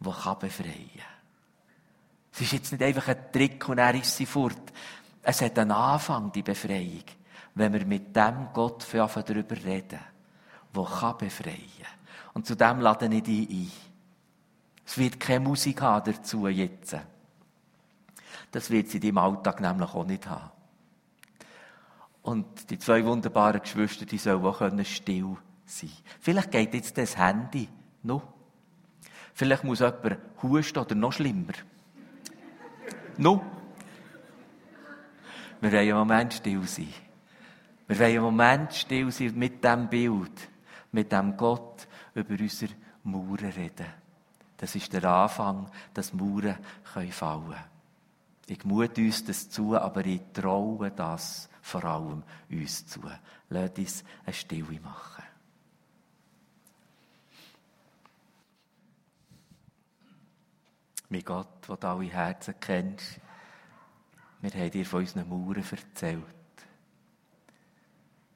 was 0.00 0.38
befreien 0.38 0.90
kann. 0.94 1.06
Es 2.32 2.40
ist 2.42 2.52
jetzt 2.52 2.72
nicht 2.72 2.82
einfach 2.82 3.08
ein 3.08 3.32
Trick 3.32 3.66
und 3.68 3.78
er 3.78 3.94
ist 3.94 4.14
sie 4.14 4.26
fort. 4.26 4.72
Es 5.28 5.42
hat 5.42 5.58
einen 5.58 5.72
Anfang, 5.72 6.30
die 6.30 6.44
Befreiung, 6.44 7.02
wenn 7.56 7.72
wir 7.72 7.84
mit 7.84 8.14
dem 8.14 8.46
Gott 8.52 8.86
darüber 8.94 9.56
reden, 9.56 9.98
kann 10.72 11.18
befreien. 11.18 11.58
Und 12.32 12.46
zu 12.46 12.54
dem 12.54 12.78
lade 12.78 13.12
ich 13.12 13.22
dich 13.24 13.50
ein. 13.50 13.72
Es 14.86 14.96
wird 14.96 15.18
keine 15.18 15.40
Musik 15.40 15.82
haben 15.82 16.12
dazu 16.12 16.46
jetzt. 16.46 16.96
Das 18.52 18.70
wird 18.70 18.86
sie 18.86 18.98
im 18.98 19.18
Alltag 19.18 19.60
nämlich 19.60 19.92
auch 19.92 20.06
nicht 20.06 20.28
haben. 20.28 20.52
Und 22.22 22.70
die 22.70 22.78
zwei 22.78 23.04
wunderbaren 23.04 23.60
Geschwister, 23.60 24.06
die 24.06 24.18
sollen 24.18 24.44
auch 24.44 24.62
still 24.84 25.36
sein 25.64 25.90
Vielleicht 26.20 26.52
geht 26.52 26.72
jetzt 26.72 26.96
das 26.96 27.16
Handy 27.16 27.68
noch. 28.04 28.22
Vielleicht 29.34 29.64
muss 29.64 29.80
jemand 29.80 30.18
husten 30.40 30.78
oder 30.78 30.94
noch 30.94 31.12
schlimmer. 31.12 31.54
no. 33.16 33.44
Wir 35.60 35.72
wollen 35.72 35.88
einen 35.88 35.98
Moment 35.98 36.34
still 36.34 36.66
sein. 36.66 36.92
Wir 37.86 37.98
wollen 37.98 38.10
einen 38.10 38.22
Moment 38.22 38.74
still 38.74 39.10
sein 39.10 39.38
mit 39.38 39.64
dem 39.64 39.88
Bild, 39.88 40.48
mit 40.92 41.12
dem 41.12 41.36
Gott 41.36 41.86
über 42.14 42.34
unsere 42.38 42.72
Mauern 43.04 43.52
reden. 43.52 43.86
Das 44.56 44.74
ist 44.74 44.92
der 44.92 45.04
Anfang, 45.04 45.70
dass 45.92 46.12
Mauern 46.12 46.56
fallen 46.82 47.10
können. 47.10 47.54
Ich 48.48 48.64
mute 48.64 49.00
uns 49.00 49.24
das 49.24 49.50
zu, 49.50 49.76
aber 49.76 50.06
ich 50.06 50.20
traue 50.32 50.90
das 50.90 51.48
vor 51.60 51.84
allem 51.84 52.22
uns 52.48 52.86
zu. 52.86 53.00
Lass 53.48 53.70
uns 53.76 54.04
eine 54.24 54.32
Stille 54.32 54.80
machen. 54.80 55.24
Mein 61.08 61.24
Gott, 61.24 61.68
der 61.68 61.88
alle 61.88 62.04
Herzen 62.04 62.54
kennst, 62.60 63.20
wir 64.40 64.50
haben 64.50 64.70
dir 64.70 64.86
von 64.86 65.00
unseren 65.00 65.28
Mauern 65.28 65.64
erzählt. 65.70 66.22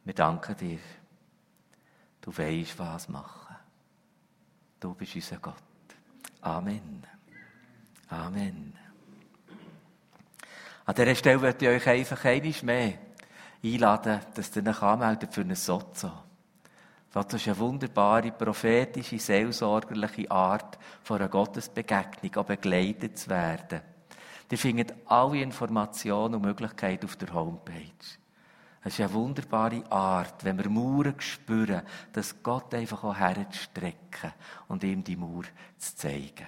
Wir 0.05 0.15
danken 0.15 0.57
dir. 0.57 0.79
Du 2.21 2.37
weißt, 2.37 2.79
was 2.79 3.09
machen. 3.09 3.57
Du 4.79 4.95
bist 4.95 5.15
unser 5.15 5.37
Gott. 5.39 5.55
Amen. 6.41 7.07
Amen. 8.09 8.77
An 10.87 10.95
dieser 10.95 11.15
Stelle 11.15 11.39
möchte 11.39 11.67
ich 11.67 11.71
euch 11.71 11.89
einfach 11.89 12.25
einmal 12.25 12.55
mehr 12.63 12.99
einladen, 13.63 14.21
dass 14.35 14.57
ihr 14.57 14.67
euch 14.67 14.83
anmeldet 14.83 15.33
für 15.33 15.43
einen 15.43 15.55
Sozo. 15.55 16.11
Das 17.13 17.35
ist 17.35 17.47
eine 17.49 17.59
wunderbare, 17.59 18.33
prophetische, 18.33 19.19
seelsorgerliche 19.19 20.31
Art, 20.31 20.79
von 21.03 21.19
einer 21.19 21.29
Gottesbegegnung 21.29 22.47
begleitet 22.47 23.19
zu 23.19 23.31
werden. 23.31 23.81
Ihr 24.51 24.59
findet 24.59 24.95
alle 25.07 25.41
Informationen 25.41 26.35
und 26.35 26.43
Möglichkeiten 26.43 27.07
auf 27.07 27.17
der 27.17 27.33
Homepage. 27.33 27.93
Es 28.83 28.95
ist 28.95 29.01
eine 29.01 29.13
wunderbare 29.13 29.85
Art, 29.91 30.45
wenn 30.45 30.59
wir 30.59 30.69
Mauern 30.69 31.15
spüren, 31.21 31.83
dass 32.13 32.43
Gott 32.43 32.75
einfach 32.75 33.05
auch 33.05 33.15
herzustrecken 33.15 34.33
und 34.69 34.83
ihm 34.83 35.05
die 35.05 35.17
Mauer 35.17 35.45
zu 35.79 35.97
zeigen. 35.97 36.47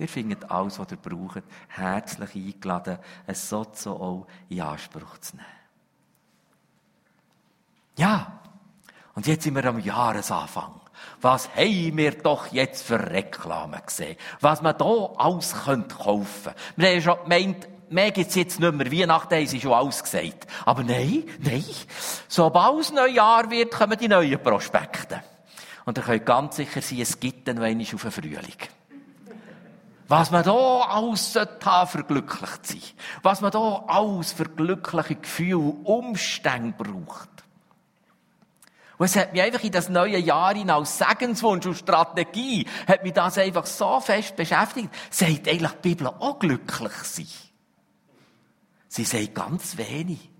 Ihr 0.00 0.08
findet 0.08 0.50
alles, 0.50 0.78
was 0.78 0.90
ihr 0.90 0.96
braucht, 0.96 1.44
herzlich 1.68 2.34
eingeladen, 2.34 2.98
es 3.26 3.48
so 3.48 3.64
auch 3.86 4.26
in 4.48 4.62
Anspruch 4.62 5.18
zu 5.18 5.36
nehmen. 5.36 5.48
Ja, 7.98 8.40
und 9.14 9.26
jetzt 9.26 9.44
sind 9.44 9.54
wir 9.54 9.64
am 9.66 9.78
Jahresanfang. 9.78 10.81
Was 11.20 11.48
haben 11.56 11.96
wir 11.96 12.12
doch 12.12 12.48
jetzt 12.52 12.86
für 12.86 13.10
Reklamen 13.10 13.80
gesehen? 13.84 14.16
Was 14.40 14.62
man 14.62 14.76
da 14.76 15.10
alles 15.16 15.54
könnte 15.64 15.94
kaufen. 15.94 16.52
Wir 16.76 16.90
haben 16.90 17.02
schon 17.02 17.22
gemeint, 17.24 17.68
mehr 17.90 18.10
gibt's 18.10 18.34
jetzt 18.34 18.60
nicht 18.60 18.74
mehr. 18.74 18.90
Weihnachten 18.90 19.34
haben 19.34 19.46
sie 19.46 19.60
schon 19.60 19.72
alles 19.72 20.02
gesagt. 20.02 20.46
Aber 20.64 20.82
nein, 20.82 21.24
nein. 21.40 21.64
Sobald 22.28 22.80
es 22.80 22.92
Neujahr 22.92 23.50
wird, 23.50 23.72
kommen 23.72 23.98
die 23.98 24.08
neuen 24.08 24.42
Prospekte. 24.42 25.22
Und 25.84 25.98
ihr 25.98 26.04
könnt 26.04 26.26
ganz 26.26 26.56
sicher 26.56 26.80
sein, 26.80 27.00
es 27.00 27.18
gibt 27.18 27.48
dann 27.48 27.56
noch 27.56 27.94
auf 27.94 28.02
den 28.02 28.12
Frühling. 28.12 28.58
Was 30.08 30.30
man 30.30 30.44
da 30.44 30.80
alles 30.90 31.34
haben, 31.64 31.88
für 31.88 32.04
glücklich 32.04 32.62
zu 32.62 32.72
sein. 32.74 32.82
Was 33.22 33.40
man 33.40 33.50
da 33.50 33.84
alles 33.86 34.32
für 34.32 34.44
glückliche 34.44 35.16
Gefühle, 35.16 35.74
Umstände 35.84 36.74
braucht. 36.76 37.31
Und 39.02 39.06
es 39.06 39.16
hat 39.16 39.32
mich 39.32 39.42
einfach 39.42 39.64
in 39.64 39.72
das 39.72 39.88
neue 39.88 40.18
Jahr 40.18 40.54
hinaus 40.54 40.96
Segenswunsch 40.96 41.66
und 41.66 41.74
Strategie, 41.74 42.64
hat 42.86 43.02
mich 43.02 43.12
das 43.12 43.36
einfach 43.36 43.66
so 43.66 43.98
fest 43.98 44.36
beschäftigt. 44.36 44.90
Sagt 45.10 45.48
eigentlich 45.48 45.72
die 45.72 45.88
Bibel 45.88 46.06
auch 46.06 46.38
glücklich 46.38 46.92
sein? 46.92 47.26
Sie 48.86 49.02
sagt 49.02 49.34
ganz 49.34 49.76
wenig. 49.76 50.30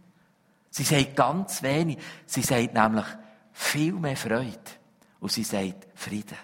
Sie 0.70 0.84
sagt 0.84 1.16
ganz 1.16 1.64
wenig. 1.64 1.98
Sie 2.24 2.42
sagt 2.42 2.72
nämlich 2.72 3.06
viel 3.52 3.94
mehr 3.94 4.16
Freude. 4.16 4.60
Und 5.18 5.32
sie 5.32 5.42
sagt 5.42 5.88
Frieden. 5.96 6.38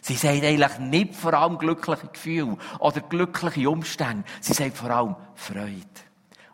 Sie 0.00 0.14
sagt 0.14 0.44
eigentlich 0.44 0.78
nicht 0.78 1.14
vor 1.14 1.34
allem 1.34 1.58
glückliche 1.58 2.06
Gefühle 2.06 2.56
oder 2.78 3.02
glückliche 3.02 3.68
Umstände. 3.68 4.24
Sie 4.40 4.54
sagt 4.54 4.78
vor 4.78 4.88
allem 4.88 5.14
Freude 5.34 5.84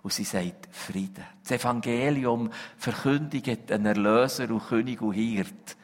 und 0.02 0.12
sie 0.12 0.24
sagt 0.24 0.68
Frieden. 0.70 1.24
Das 1.42 1.52
Evangelium 1.60 2.50
verkündigt 2.76 3.70
einen 3.72 3.86
Erlöser 3.86 4.50
und 4.50 4.66
König 4.66 5.02
und 5.02 5.12
Hirt, 5.12 5.76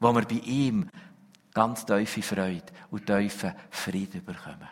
wo 0.00 0.12
wir 0.12 0.22
bei 0.22 0.40
ihm 0.44 0.88
ganz 1.52 1.86
tiefe 1.86 2.22
Freude 2.22 2.72
und 2.90 3.06
tiefen 3.06 3.54
Frieden 3.70 4.24
bekommen. 4.24 4.68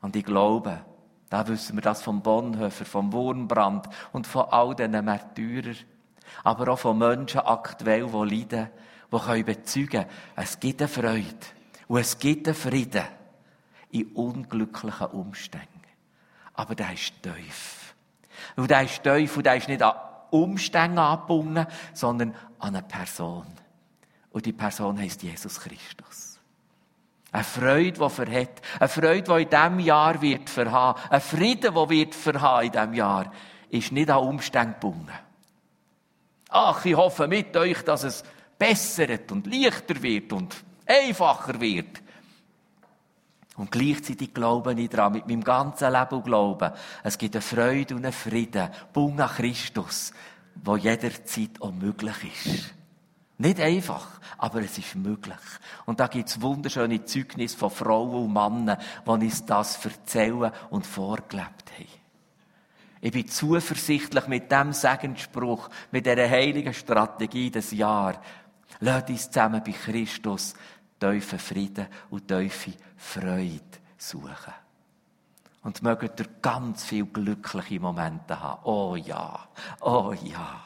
Und 0.00 0.14
ich 0.14 0.24
glaube, 0.24 0.84
da 1.28 1.46
wissen 1.48 1.76
wir 1.76 1.82
das 1.82 2.02
vom 2.02 2.22
Bonhoeffer, 2.22 2.84
vom 2.84 3.12
Wurmbrand 3.12 3.88
und 4.12 4.26
von 4.26 4.46
all 4.50 4.74
diesen 4.76 5.04
Märtyrern, 5.04 5.76
aber 6.44 6.72
auch 6.72 6.78
von 6.78 6.98
Menschen 6.98 7.40
aktuell, 7.40 8.06
die 8.06 8.36
leiden, 8.36 8.68
die 9.12 9.18
können 9.18 9.44
bezeugen, 9.44 10.06
es 10.36 10.60
gibt 10.60 10.82
eine 10.82 10.88
Freude 10.88 11.46
und 11.88 11.98
es 11.98 12.18
gibt 12.18 12.46
einen 12.46 12.54
Frieden 12.54 13.04
in 13.90 14.06
unglücklichen 14.12 15.06
Umständen. 15.08 15.75
Aber 16.56 16.74
der 16.74 16.92
ist 16.92 17.12
tief. 17.22 17.94
Und 18.56 18.70
der 18.70 18.82
ist 18.82 19.02
tief 19.02 19.36
und 19.36 19.46
der 19.46 19.56
ist 19.56 19.68
nicht 19.68 19.82
an 19.82 19.94
Umstände 20.30 21.00
angebunden, 21.00 21.66
sondern 21.92 22.34
an 22.58 22.74
eine 22.74 22.82
Person. 22.82 23.46
Und 24.30 24.44
die 24.44 24.52
Person 24.52 24.98
heißt 24.98 25.22
Jesus 25.22 25.60
Christus. 25.60 26.40
Eine 27.32 27.44
Freude, 27.44 27.92
die 27.92 28.10
verhat. 28.10 28.62
Eine 28.78 28.88
Freude, 28.88 29.22
die 29.22 29.42
in 29.42 29.50
diesem 29.50 29.80
Jahr 29.80 30.20
wird 30.22 30.48
verhaben. 30.50 31.00
Ein 31.10 31.20
Frieden, 31.20 31.74
der 31.74 31.88
wird 31.88 32.14
verhaben 32.14 32.66
in 32.66 32.72
diesem 32.72 32.94
Jahr, 32.94 33.32
ist 33.68 33.92
nicht 33.92 34.10
an 34.10 34.24
Umstände 34.24 34.74
gebunden. 34.74 35.12
Ach, 36.48 36.84
ich 36.84 36.96
hoffe 36.96 37.28
mit 37.28 37.56
euch, 37.56 37.82
dass 37.82 38.04
es 38.04 38.24
besser 38.58 39.06
und 39.30 39.46
leichter 39.46 40.02
wird 40.02 40.32
und 40.32 40.56
einfacher 40.86 41.60
wird. 41.60 42.02
Und 43.56 43.70
gleichzeitig 43.70 44.34
glaube 44.34 44.74
ich 44.74 44.90
daran, 44.90 45.14
mit 45.14 45.26
meinem 45.26 45.42
ganzen 45.42 45.92
Leben 45.92 46.22
glauben, 46.22 46.72
es 47.02 47.16
gibt 47.16 47.34
eine 47.36 47.42
Freude 47.42 47.96
und 47.96 48.04
einen 48.04 48.12
Frieden, 48.12 48.68
Bung 48.92 49.18
an 49.18 49.30
Christus, 49.30 50.12
wo 50.62 50.76
jederzeit 50.76 51.60
auch 51.60 51.72
möglich 51.72 52.14
ist. 52.24 52.74
Nicht 53.38 53.60
einfach, 53.60 54.06
aber 54.38 54.60
es 54.60 54.78
ist 54.78 54.94
möglich. 54.94 55.36
Und 55.84 56.00
da 56.00 56.06
gibt 56.06 56.28
es 56.28 56.40
wunderschöne 56.40 57.04
Zeugnisse 57.04 57.56
von 57.56 57.70
Frauen 57.70 58.24
und 58.24 58.32
Männern, 58.32 58.78
die 59.04 59.10
uns 59.10 59.44
das 59.44 59.84
erzählen 59.84 60.52
und 60.70 60.86
vorgelebt 60.86 61.72
haben. 61.78 61.86
Ich 63.02 63.12
bin 63.12 63.28
zuversichtlich 63.28 64.26
mit 64.26 64.50
dem 64.50 64.72
Segensspruch, 64.72 65.68
mit 65.92 66.06
dieser 66.06 66.28
heiligen 66.28 66.72
Strategie 66.72 67.50
des 67.50 67.72
Jahres. 67.72 68.18
Lasst 68.80 69.10
uns 69.10 69.30
zusammen 69.30 69.62
bei 69.64 69.72
Christus 69.72 70.54
tiefen 70.98 71.38
Frieden 71.38 71.86
und 72.10 72.28
tiefe 72.28 72.72
Freude 72.96 73.60
suchen. 73.96 74.54
Und 75.62 75.82
mögt 75.82 76.20
ihr 76.20 76.28
ganz 76.40 76.84
viele 76.84 77.06
glückliche 77.06 77.80
Momente 77.80 78.40
haben. 78.40 78.62
Oh 78.64 78.94
ja, 78.96 79.48
oh 79.80 80.14
ja. 80.22 80.62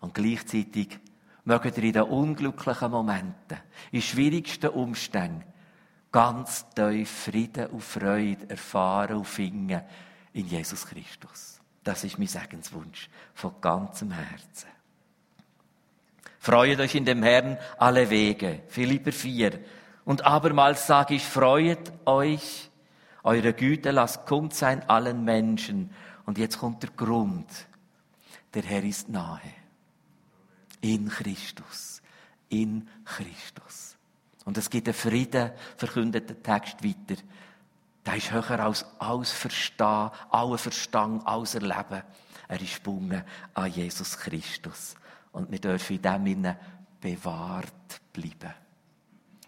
Und 0.00 0.14
gleichzeitig 0.14 0.98
mögt 1.44 1.76
ihr 1.78 1.84
in 1.84 1.92
den 1.92 2.02
unglücklichen 2.02 2.90
Momenten, 2.90 3.58
in 3.92 4.02
schwierigsten 4.02 4.70
Umständen, 4.70 5.44
ganz 6.10 6.66
tief 6.74 7.10
Frieden 7.10 7.68
und 7.68 7.82
Freude 7.82 8.50
erfahren 8.50 9.18
und 9.18 9.26
finden 9.26 9.82
in 10.32 10.46
Jesus 10.46 10.86
Christus. 10.86 11.60
Das 11.84 12.04
ist 12.04 12.18
mein 12.18 12.26
Segenswunsch 12.26 13.08
von 13.34 13.60
ganzem 13.60 14.10
Herzen. 14.10 14.77
Freut 16.48 16.80
euch 16.80 16.94
in 16.94 17.04
dem 17.04 17.22
Herrn 17.22 17.58
alle 17.76 18.08
Wege. 18.08 18.62
Philipper 18.68 19.12
4. 19.12 19.60
Und 20.06 20.24
abermals 20.24 20.86
sage 20.86 21.16
ich, 21.16 21.22
freut 21.22 21.92
euch, 22.06 22.70
eure 23.22 23.52
Güte 23.52 23.90
lasst 23.90 24.24
kund 24.24 24.54
sein 24.54 24.82
allen 24.88 25.26
Menschen. 25.26 25.90
Und 26.24 26.38
jetzt 26.38 26.58
kommt 26.58 26.82
der 26.82 26.88
Grund. 26.96 27.50
Der 28.54 28.62
Herr 28.62 28.82
ist 28.82 29.10
nahe. 29.10 29.42
In 30.80 31.10
Christus. 31.10 32.00
In 32.48 32.88
Christus. 33.04 33.98
Und 34.46 34.56
es 34.56 34.70
gibt 34.70 34.88
einen 34.88 34.94
Frieden, 34.94 35.50
verkündet 35.76 36.30
der 36.30 36.42
Text 36.42 36.82
weiter. 36.82 37.20
Der 38.06 38.16
ist 38.16 38.32
höher 38.32 38.60
als 38.60 38.86
alles 38.98 39.32
Verstehen, 39.32 40.10
alle 40.30 40.56
Verstand, 40.56 41.26
alles 41.26 41.56
Erleben. 41.56 42.04
Er 42.48 42.60
ist 42.62 42.76
gebunden 42.76 43.22
an 43.52 43.70
Jesus 43.70 44.16
Christus. 44.16 44.96
Und 45.38 45.52
wir 45.52 45.60
dürfen 45.60 45.96
in 45.96 46.02
dem 46.02 46.26
Sinne 46.26 46.58
bewahrt 47.00 48.00
bleiben. 48.12 48.52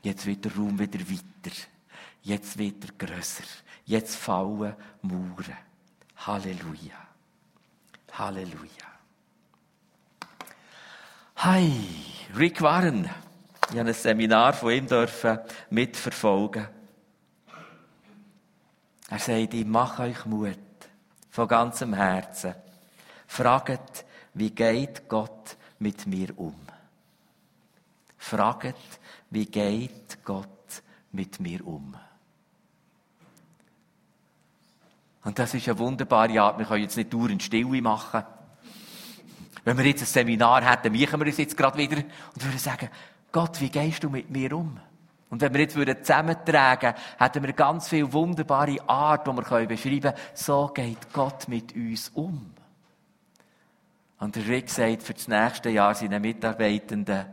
Jetzt 0.03 0.25
wird 0.25 0.45
der 0.45 0.55
Raum 0.55 0.79
wieder 0.79 1.01
weiter. 1.01 1.57
Jetzt 2.23 2.57
wird 2.57 2.85
er 2.85 3.07
grösser. 3.07 3.43
Jetzt 3.87 4.15
fallen 4.15 4.77
Mauern. 5.03 5.57
Halleluja. 6.17 6.95
Halleluja. 8.13 8.87
Hi, 11.39 11.73
Rick 12.39 12.63
Warren. 12.63 13.11
Ich 13.73 13.79
habe 13.79 13.89
ein 13.89 13.95
Seminar 13.95 14.53
von 14.53 14.73
ihm 14.73 14.87
mitverfolgen. 15.71 16.69
Er 19.09 19.19
sagt, 19.19 19.55
ich 19.55 19.67
mache 19.67 20.05
euch 20.05 20.25
Mut. 20.25 20.57
Von 21.31 21.49
ganzem 21.49 21.95
Herzen. 21.95 22.55
Fragt, 23.27 24.05
wie 24.35 24.51
geht 24.51 25.09
Gott 25.09 25.57
mit 25.81 26.07
mir 26.07 26.39
um? 26.39 26.55
Fragt, 28.17 29.01
wie 29.31 29.47
geht 29.47 30.25
Gott 30.25 30.83
mit 31.13 31.41
mir 31.41 31.67
um? 31.67 31.97
Und 35.25 35.39
das 35.39 35.55
ist 35.55 35.69
eine 35.69 35.79
wunderbare 35.79 36.41
Art. 36.41 36.59
Wir 36.59 36.67
können 36.67 36.83
jetzt 36.83 36.97
nicht 36.97 37.13
dauernd 37.13 37.43
Stille 37.43 37.83
machen. 37.83 38.23
Wenn 39.65 39.77
wir 39.77 39.85
jetzt 39.85 40.03
ein 40.03 40.07
Seminar 40.07 40.65
hätten, 40.65 40.93
machen 40.93 41.21
wir 41.21 41.27
uns 41.27 41.37
jetzt 41.37 41.57
gerade 41.57 41.77
wieder 41.77 41.99
und 41.99 42.45
würden 42.45 42.59
sagen, 42.59 42.89
Gott, 43.31 43.61
wie 43.61 43.69
gehst 43.69 44.03
du 44.03 44.09
mit 44.09 44.31
mir 44.31 44.57
um? 44.57 44.79
Und 45.29 45.43
wenn 45.43 45.53
wir 45.53 45.61
jetzt 45.61 45.77
würden 45.77 46.03
zusammentragen, 46.03 46.95
hätten 47.19 47.43
wir 47.43 47.53
ganz 47.53 47.89
viel 47.89 48.13
wunderbare 48.13 48.77
Art, 48.89 49.27
die 49.27 49.31
wir 49.31 49.67
beschreiben 49.67 50.01
können, 50.01 50.15
so 50.35 50.69
geht 50.69 51.13
Gott 51.13 51.47
mit 51.49 51.75
uns 51.75 52.09
um. 52.15 52.53
Und 54.21 54.37
der 54.37 54.47
Rick 54.47 54.69
sagt 54.69 55.03
für 55.03 55.15
das 55.15 55.29
nächste 55.29 55.71
Jahr 55.71 55.95
seinen 55.95 56.21
Mitarbeitenden, 56.21 57.27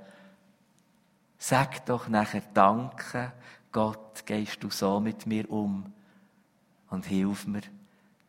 sag 1.38 1.86
doch 1.86 2.08
nachher 2.08 2.43
Danke, 2.54 3.34
Gott, 3.71 4.26
gehst 4.26 4.63
du 4.63 4.69
so 4.69 5.00
mit 5.00 5.28
mir 5.28 5.52
um 5.52 5.93
und 6.89 7.06
hilf 7.06 7.45
mir, 7.45 7.62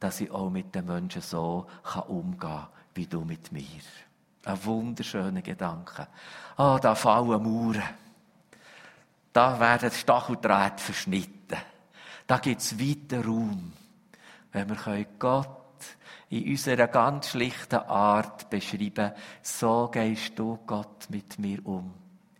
dass 0.00 0.20
ich 0.20 0.30
auch 0.30 0.50
mit 0.50 0.74
den 0.74 0.86
Menschen 0.86 1.22
so 1.22 1.66
umgehen 2.08 2.38
kann, 2.38 2.66
wie 2.94 3.06
du 3.06 3.24
mit 3.24 3.52
mir. 3.52 3.62
Ein 4.44 4.64
wunderschöner 4.64 5.42
Gedanke. 5.42 6.08
Ah, 6.56 6.74
oh, 6.74 6.78
da 6.78 6.94
fallen 6.96 7.42
Mauern. 7.42 7.82
Da 9.32 9.60
werden 9.60 9.90
Stacheldraht 9.90 10.80
verschnitten. 10.80 11.58
Da 12.26 12.38
gibt 12.38 12.60
es 12.60 12.78
weiten 12.78 13.22
Raum. 13.22 13.72
Wenn 14.50 14.68
wir 14.68 15.06
Gott 15.18 15.67
in 16.30 16.48
unserer 16.48 16.88
ganz 16.88 17.30
schlichten 17.30 17.76
Art 17.76 18.50
beschreiben, 18.50 19.12
so 19.42 19.88
gehst 19.88 20.38
du, 20.38 20.58
Gott, 20.66 21.08
mit 21.10 21.38
mir 21.38 21.64
um. 21.66 21.94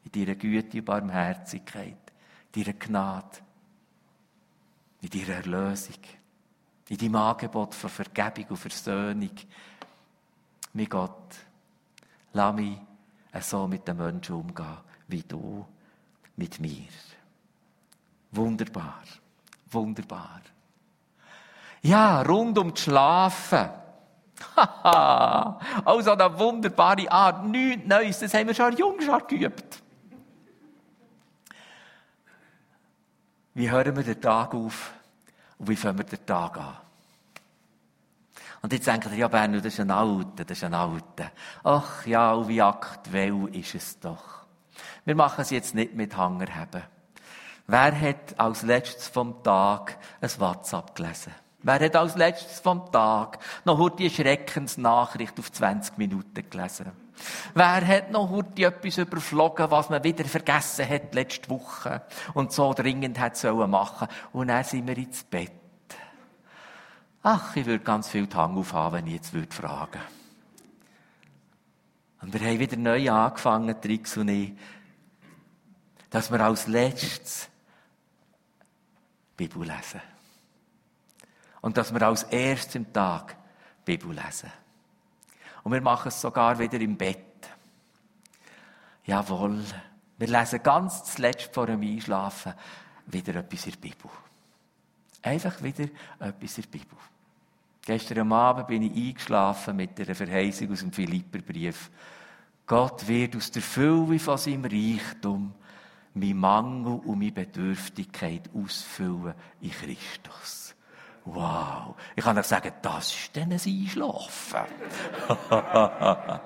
In 0.05 0.13
deiner 0.13 0.37
Güte 0.37 0.79
und 0.79 0.85
Barmherzigkeit, 0.85 2.13
in 2.53 2.65
deiner 2.65 2.79
Gnade, 2.79 3.39
in 5.01 5.11
deiner 5.11 5.37
Erlösung, 5.37 5.97
in 6.89 6.97
deinem 6.97 7.17
Angebot 7.17 7.75
von 7.75 7.91
Vergebung 7.91 8.51
und 8.51 8.57
Versöhnung. 8.57 9.31
Mein 10.73 10.89
Gott, 10.89 11.35
lass 12.33 12.55
mich 12.55 12.79
so 13.41 13.67
mit 13.67 13.87
den 13.87 13.97
Menschen 13.97 14.35
umgehen, 14.35 14.79
wie 15.09 15.23
du 15.23 15.67
mit 16.37 16.61
mir. 16.61 16.89
Wunderbar, 18.33 19.03
wunderbar. 19.71 20.41
Ja, 21.83 22.23
rund 22.23 22.59
um 22.59 22.71
das 22.73 22.81
Schlafen. 22.81 23.71
Haha, 24.57 25.59
also 25.85 26.13
eine 26.13 26.39
wunderbare 26.39 27.11
Art, 27.11 27.45
nichts 27.45 27.87
Neues, 27.87 28.19
das 28.21 28.35
haben 28.35 28.47
wir 28.47 28.55
schon 28.55 28.77
jung 28.77 29.01
schon 29.01 29.27
geübt. 29.27 29.83
Wie 33.55 33.71
hören 33.71 33.97
wir 33.97 34.05
den 34.05 34.21
Tag 34.21 34.55
auf 34.55 34.93
und 35.59 35.69
wie 35.69 35.77
fangen 35.77 35.99
wir 35.99 36.05
den 36.05 36.25
Tag 36.25 36.57
an? 36.59 36.77
Und 38.63 38.73
jetzt 38.73 38.87
denken 38.87 39.13
ihr, 39.13 39.19
ja, 39.19 39.29
Berno, 39.29 39.57
das 39.57 39.75
ist 39.75 39.81
ein 39.81 39.91
Alter, 39.91 40.45
das 40.45 40.59
ist 40.59 40.65
ein 40.65 40.75
Alter. 40.75 41.31
Ach 41.65 42.07
ja, 42.07 42.33
und 42.33 42.49
wie 42.49 42.63
aktuell 42.63 43.49
ist 43.53 43.75
es 43.75 44.01
doch. 44.01 44.47
Wir 45.05 45.15
machen 45.15 45.43
es 45.43 45.51
jetzt 45.51 45.75
nicht 45.75 45.95
mit 45.95 46.17
Hangerheben. 46.17 46.83
Wer 47.67 48.01
hat 48.01 48.39
als 48.39 48.63
letztes 48.63 49.09
vom 49.09 49.43
Tag 49.43 49.99
ein 50.21 50.31
WhatsApp 50.39 50.95
gelesen? 50.95 51.33
Wer 51.61 51.81
hat 51.81 51.97
als 51.97 52.15
letztes 52.15 52.61
vom 52.61 52.91
Tag 52.93 53.41
noch 53.65 53.89
die 53.91 54.09
Schreckensnachricht 54.09 55.39
auf 55.39 55.51
20 55.51 55.99
Minuten 55.99 56.49
gelesen? 56.49 56.93
Wer 57.53 57.87
hat 57.87 58.13
noch 58.13 58.31
heute 58.31 58.67
etwas 58.67 58.99
überflogen, 58.99 59.71
was 59.71 59.91
man 59.91 60.05
wieder 60.05 60.25
vergessen 60.25 60.89
hat 60.89 61.15
letzte 61.15 61.51
Woche 61.51 62.03
und 62.35 62.53
so 62.53 62.73
dringend 62.73 63.19
hat 63.19 63.37
sollen 63.37 63.71
machen? 63.71 64.07
Und 64.33 64.49
dann 64.49 64.63
sind 64.63 64.87
wir 64.87 64.97
ins 64.97 65.25
Bett. 65.25 65.51
Ach, 67.25 67.57
ich 67.57 67.67
würde 67.67 67.83
ganz 67.83 68.09
viel 68.09 68.29
Tang 68.29 68.57
aufhaben, 68.57 68.99
wenn 68.99 69.07
ich 69.09 69.15
jetzt 69.15 69.33
würde 69.33 69.53
fragen. 69.53 70.01
Und 72.23 72.33
wir 72.33 72.41
haben 72.41 72.59
wieder 72.61 72.77
neu 72.77 73.11
angefangen, 73.11 73.81
Tricks 73.81 74.17
und 74.17 74.29
ich, 74.29 74.53
dass 76.11 76.31
wir 76.31 76.41
als 76.41 76.69
letztes 76.69 77.49
Bibel 79.37 79.67
lesen. 79.67 80.01
Und 81.61 81.77
dass 81.77 81.93
wir 81.93 82.03
als 82.03 82.25
erstes 82.25 82.75
im 82.77 82.93
Tag 82.93 83.37
Bibel 83.85 84.15
lesen. 84.15 84.51
Und 85.63 85.73
wir 85.73 85.81
machen 85.81 86.09
es 86.09 86.21
sogar 86.21 86.59
wieder 86.59 86.81
im 86.81 86.97
Bett. 86.97 87.19
Jawohl. 89.05 89.65
Wir 90.19 90.29
lesen 90.29 90.63
ganz 90.63 91.05
zuletzt 91.05 91.55
vor 91.55 91.67
dem 91.67 91.81
Einschlafen 91.83 92.55
wieder 93.07 93.37
etwas 93.37 93.67
in 93.67 93.73
der 93.73 93.79
Bibel. 93.81 94.11
Einfach 95.23 95.63
wieder 95.63 95.85
etwas 96.19 96.59
in 96.59 96.65
der 96.65 96.71
Bibel. 96.71 96.99
Gestern 97.85 98.33
Abend 98.33 98.67
bin 98.67 98.83
ich 98.83 99.09
eingeschlafen 99.09 99.77
mit 99.77 99.99
einer 99.99 100.15
Verheißung 100.15 100.71
aus 100.71 100.81
dem 100.81 100.93
Philipperbrief. 100.93 101.91
Gott 102.67 103.09
wird 103.09 103.35
aus 103.35 103.51
der 103.51 103.63
Fülle 103.63 104.19
von 104.19 104.37
seinem 104.37 104.67
Reichtum 104.67 105.55
mein 106.13 106.37
Mangel 106.37 107.01
und 107.05 107.19
meine 107.19 107.33
Bedürftigkeit 107.33 108.51
ausfüllen 108.55 109.35
in 109.63 109.71
Christus. 109.71 110.75
Wow. 111.35 111.95
Ich 112.17 112.25
kann 112.25 112.39
euch 112.39 112.47
sagen, 112.47 112.73
das 112.81 113.13
ist 113.13 113.37
dann 113.37 113.53
ein 113.53 113.53
Einschlafen. 113.53 114.61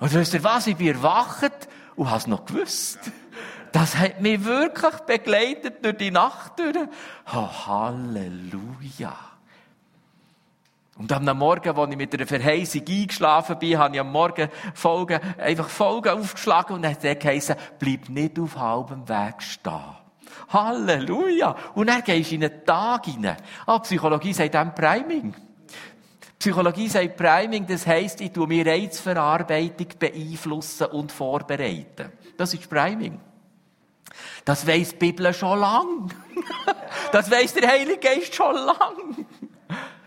und 0.00 0.14
wisst 0.14 0.34
ihr 0.34 0.44
was? 0.44 0.66
Ich 0.66 0.76
bin 0.76 0.88
erwacht 0.88 1.68
und 1.96 2.08
habe 2.08 2.18
es 2.18 2.26
noch 2.26 2.44
gewusst. 2.44 2.98
Das 3.72 3.96
hat 3.96 4.20
mich 4.20 4.44
wirklich 4.44 4.94
begleitet 5.06 5.84
durch 5.84 5.96
die 5.96 6.10
Nacht. 6.10 6.60
Oh, 7.34 7.48
Halleluja. 7.66 9.16
Und 10.98 11.12
am 11.12 11.38
Morgen, 11.38 11.78
als 11.78 11.90
ich 11.90 11.96
mit 11.96 12.12
einer 12.12 12.26
Verheißung 12.26 12.82
eingeschlafen 12.88 13.58
bin, 13.58 13.78
habe 13.78 13.94
ich 13.94 14.00
am 14.00 14.10
Morgen 14.10 14.48
Folgen, 14.74 15.20
einfach 15.38 15.68
Folgen 15.68 16.08
aufgeschlagen 16.18 16.76
und 16.76 16.86
hat 16.86 17.04
dann 17.04 17.18
geheißen, 17.18 17.54
bleib 17.78 18.08
nicht 18.08 18.38
auf 18.38 18.58
halbem 18.58 19.08
Weg 19.08 19.40
stehen. 19.40 19.97
Halleluja! 20.48 21.56
Und 21.74 21.88
dann 21.88 22.02
gehst 22.02 22.32
in 22.32 22.44
einen 22.44 22.64
Tag 22.64 23.06
hinein. 23.06 23.36
Ah, 23.66 23.78
Psychologie 23.80 24.32
sagt 24.32 24.54
dann 24.54 24.74
Priming. 24.74 25.34
Psychologie 26.38 26.88
sagt 26.88 27.16
Priming, 27.16 27.66
das 27.66 27.86
heisst, 27.86 28.20
ich 28.20 28.30
tue 28.30 28.46
mir 28.46 28.64
Reizverarbeitung 28.64 29.88
beeinflussen 29.98 30.86
und 30.86 31.10
vorbereiten. 31.10 32.12
Das 32.36 32.54
ist 32.54 32.70
Priming. 32.70 33.20
Das 34.44 34.66
weiss 34.66 34.90
die 34.90 34.96
Bibel 34.96 35.34
schon 35.34 35.58
lang. 35.58 36.14
das 37.12 37.30
weiss 37.30 37.54
der 37.54 37.68
Heilige 37.68 37.98
Geist 37.98 38.34
schon 38.34 38.54
lang. 38.54 39.26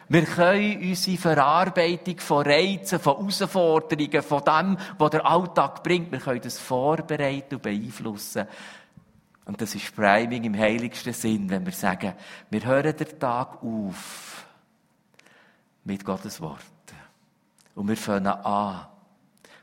Wir 0.07 0.23
können 0.23 0.81
unsere 0.81 1.17
Verarbeitung 1.17 2.19
von 2.19 2.45
Reizen, 2.45 2.99
von 2.99 3.17
Herausforderungen, 3.17 4.21
von 4.21 4.43
dem, 4.43 4.77
was 4.97 5.09
der 5.09 5.25
Alltag 5.25 5.83
bringt, 5.83 6.11
wir 6.11 6.19
können 6.19 6.41
das 6.41 6.59
vorbereiten 6.59 7.55
und 7.55 7.61
beeinflussen. 7.61 8.45
Und 9.51 9.59
das 9.59 9.75
ist 9.75 9.93
Priming 9.93 10.45
im 10.45 10.57
heiligsten 10.57 11.11
Sinn, 11.11 11.49
wenn 11.49 11.65
wir 11.65 11.73
sagen, 11.73 12.13
wir 12.49 12.63
hören 12.63 12.95
den 12.95 13.19
Tag 13.19 13.61
auf 13.61 14.45
mit 15.83 16.05
Gottes 16.05 16.39
Wort. 16.39 16.61
Und 17.75 17.89
wir 17.89 17.97
fangen 17.97 18.27
an 18.27 18.87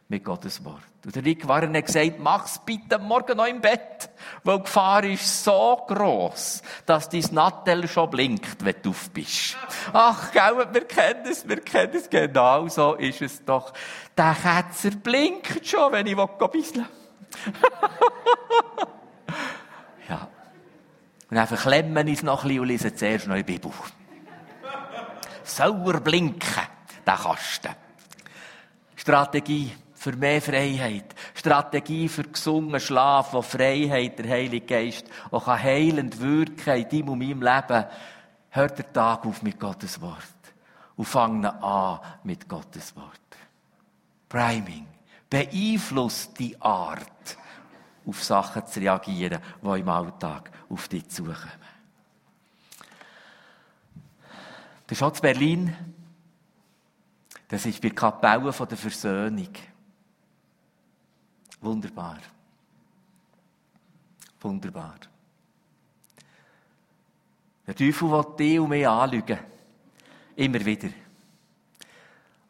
mit 0.09 0.23
Gottes 0.23 0.63
Wort. 0.63 0.83
Und 1.07 1.17
der 1.17 1.25
Rick 1.25 1.49
Warren 1.49 1.75
hat 1.75 1.87
gesagt, 1.87 2.19
mach's 2.19 2.61
bitte 2.67 2.99
morgen 2.99 3.39
noch 3.39 3.47
im 3.47 3.63
Bett, 3.63 4.11
weil 4.45 4.59
die 4.59 4.65
Gefahr 4.65 5.05
ist 5.05 5.43
so 5.43 5.83
gross, 5.87 6.61
dass 6.85 7.09
dein 7.09 7.25
Nattel 7.31 7.89
schon 7.89 8.11
blinkt, 8.11 8.63
wenn 8.63 8.83
du 8.83 8.91
auf 8.91 9.09
bist. 9.09 9.57
Ach, 9.95 10.31
gell, 10.33 10.67
wir 10.71 10.85
kennen 10.85 11.25
es, 11.25 11.49
wir 11.49 11.63
kennen 11.63 11.95
es, 11.95 12.11
genau 12.11 12.69
so 12.69 12.93
ist 12.93 13.23
es 13.23 13.43
doch. 13.43 13.73
Der 14.15 14.35
Ketzer 14.35 14.91
blinkt 14.91 15.67
schon, 15.67 15.93
wenn 15.93 16.07
ich 16.07 16.17
bisseln 16.53 16.87
Ja. 20.09 20.29
Und 21.31 21.37
dann 21.37 21.47
verklemmen 21.47 22.07
wir 22.07 22.15
es 22.15 22.23
noch 22.23 22.43
ein 22.43 22.49
bisschen 22.49 22.61
und 22.61 22.69
lesen 22.69 22.97
zuerst 22.97 23.27
noch 23.27 23.37
die 23.37 23.43
Bibel. 23.43 23.71
Sauer 25.45 26.01
blinken, 26.01 26.63
der 27.07 27.15
Kasten. 27.17 27.75
Strategie 28.97 29.73
für 29.95 30.13
mehr 30.13 30.41
Freiheit. 30.41 31.15
Strategie 31.35 32.09
für 32.09 32.25
gesungen 32.25 32.81
Schlaf, 32.81 33.33
wo 33.33 33.43
Freiheit, 33.43 34.19
der 34.19 34.29
Heilige 34.29 34.67
Geist, 34.67 35.07
auch 35.31 35.47
heilend 35.47 36.21
wirken 36.21 36.77
in 36.77 36.89
deinem 36.89 37.09
und 37.09 37.19
meinem 37.19 37.43
Leben. 37.43 37.85
Hört 38.51 38.79
der 38.79 38.93
Tag 38.93 39.27
auf 39.27 39.43
mit 39.43 39.59
Gottes 39.59 40.01
Wort. 40.01 40.23
Und 40.97 41.05
fangt 41.05 41.47
an 41.47 42.01
mit 42.25 42.49
Gottes 42.49 42.95
Wort. 42.97 43.19
Priming. 44.29 44.87
Beeinflusst 45.31 46.39
die 46.39 46.61
Art, 46.61 47.37
auf 48.09 48.25
Sachen 48.25 48.67
zu 48.67 48.81
reagieren, 48.81 49.41
die 49.63 49.81
im 49.81 49.89
Alltag 49.89 50.51
auf 50.71 50.89
dich 50.89 51.07
zukommen. 51.09 51.37
Auch 55.01 55.15
in 55.15 55.21
Berlin. 55.21 55.77
Das 57.47 57.67
ist 57.67 57.83
bei 57.83 57.91
Kapelle 57.91 58.53
von 58.53 58.69
der 58.69 58.79
Versöhnung. 58.79 59.51
Wunderbar. 61.61 62.19
Wunderbar. 64.41 64.97
Der 67.67 67.75
Teufel 67.75 68.11
will 68.11 68.37
dich 68.39 68.59
und 68.59 68.69
mich 68.71 68.89
anlügen. 68.89 69.39
Immer 70.37 70.65
wieder. 70.65 70.89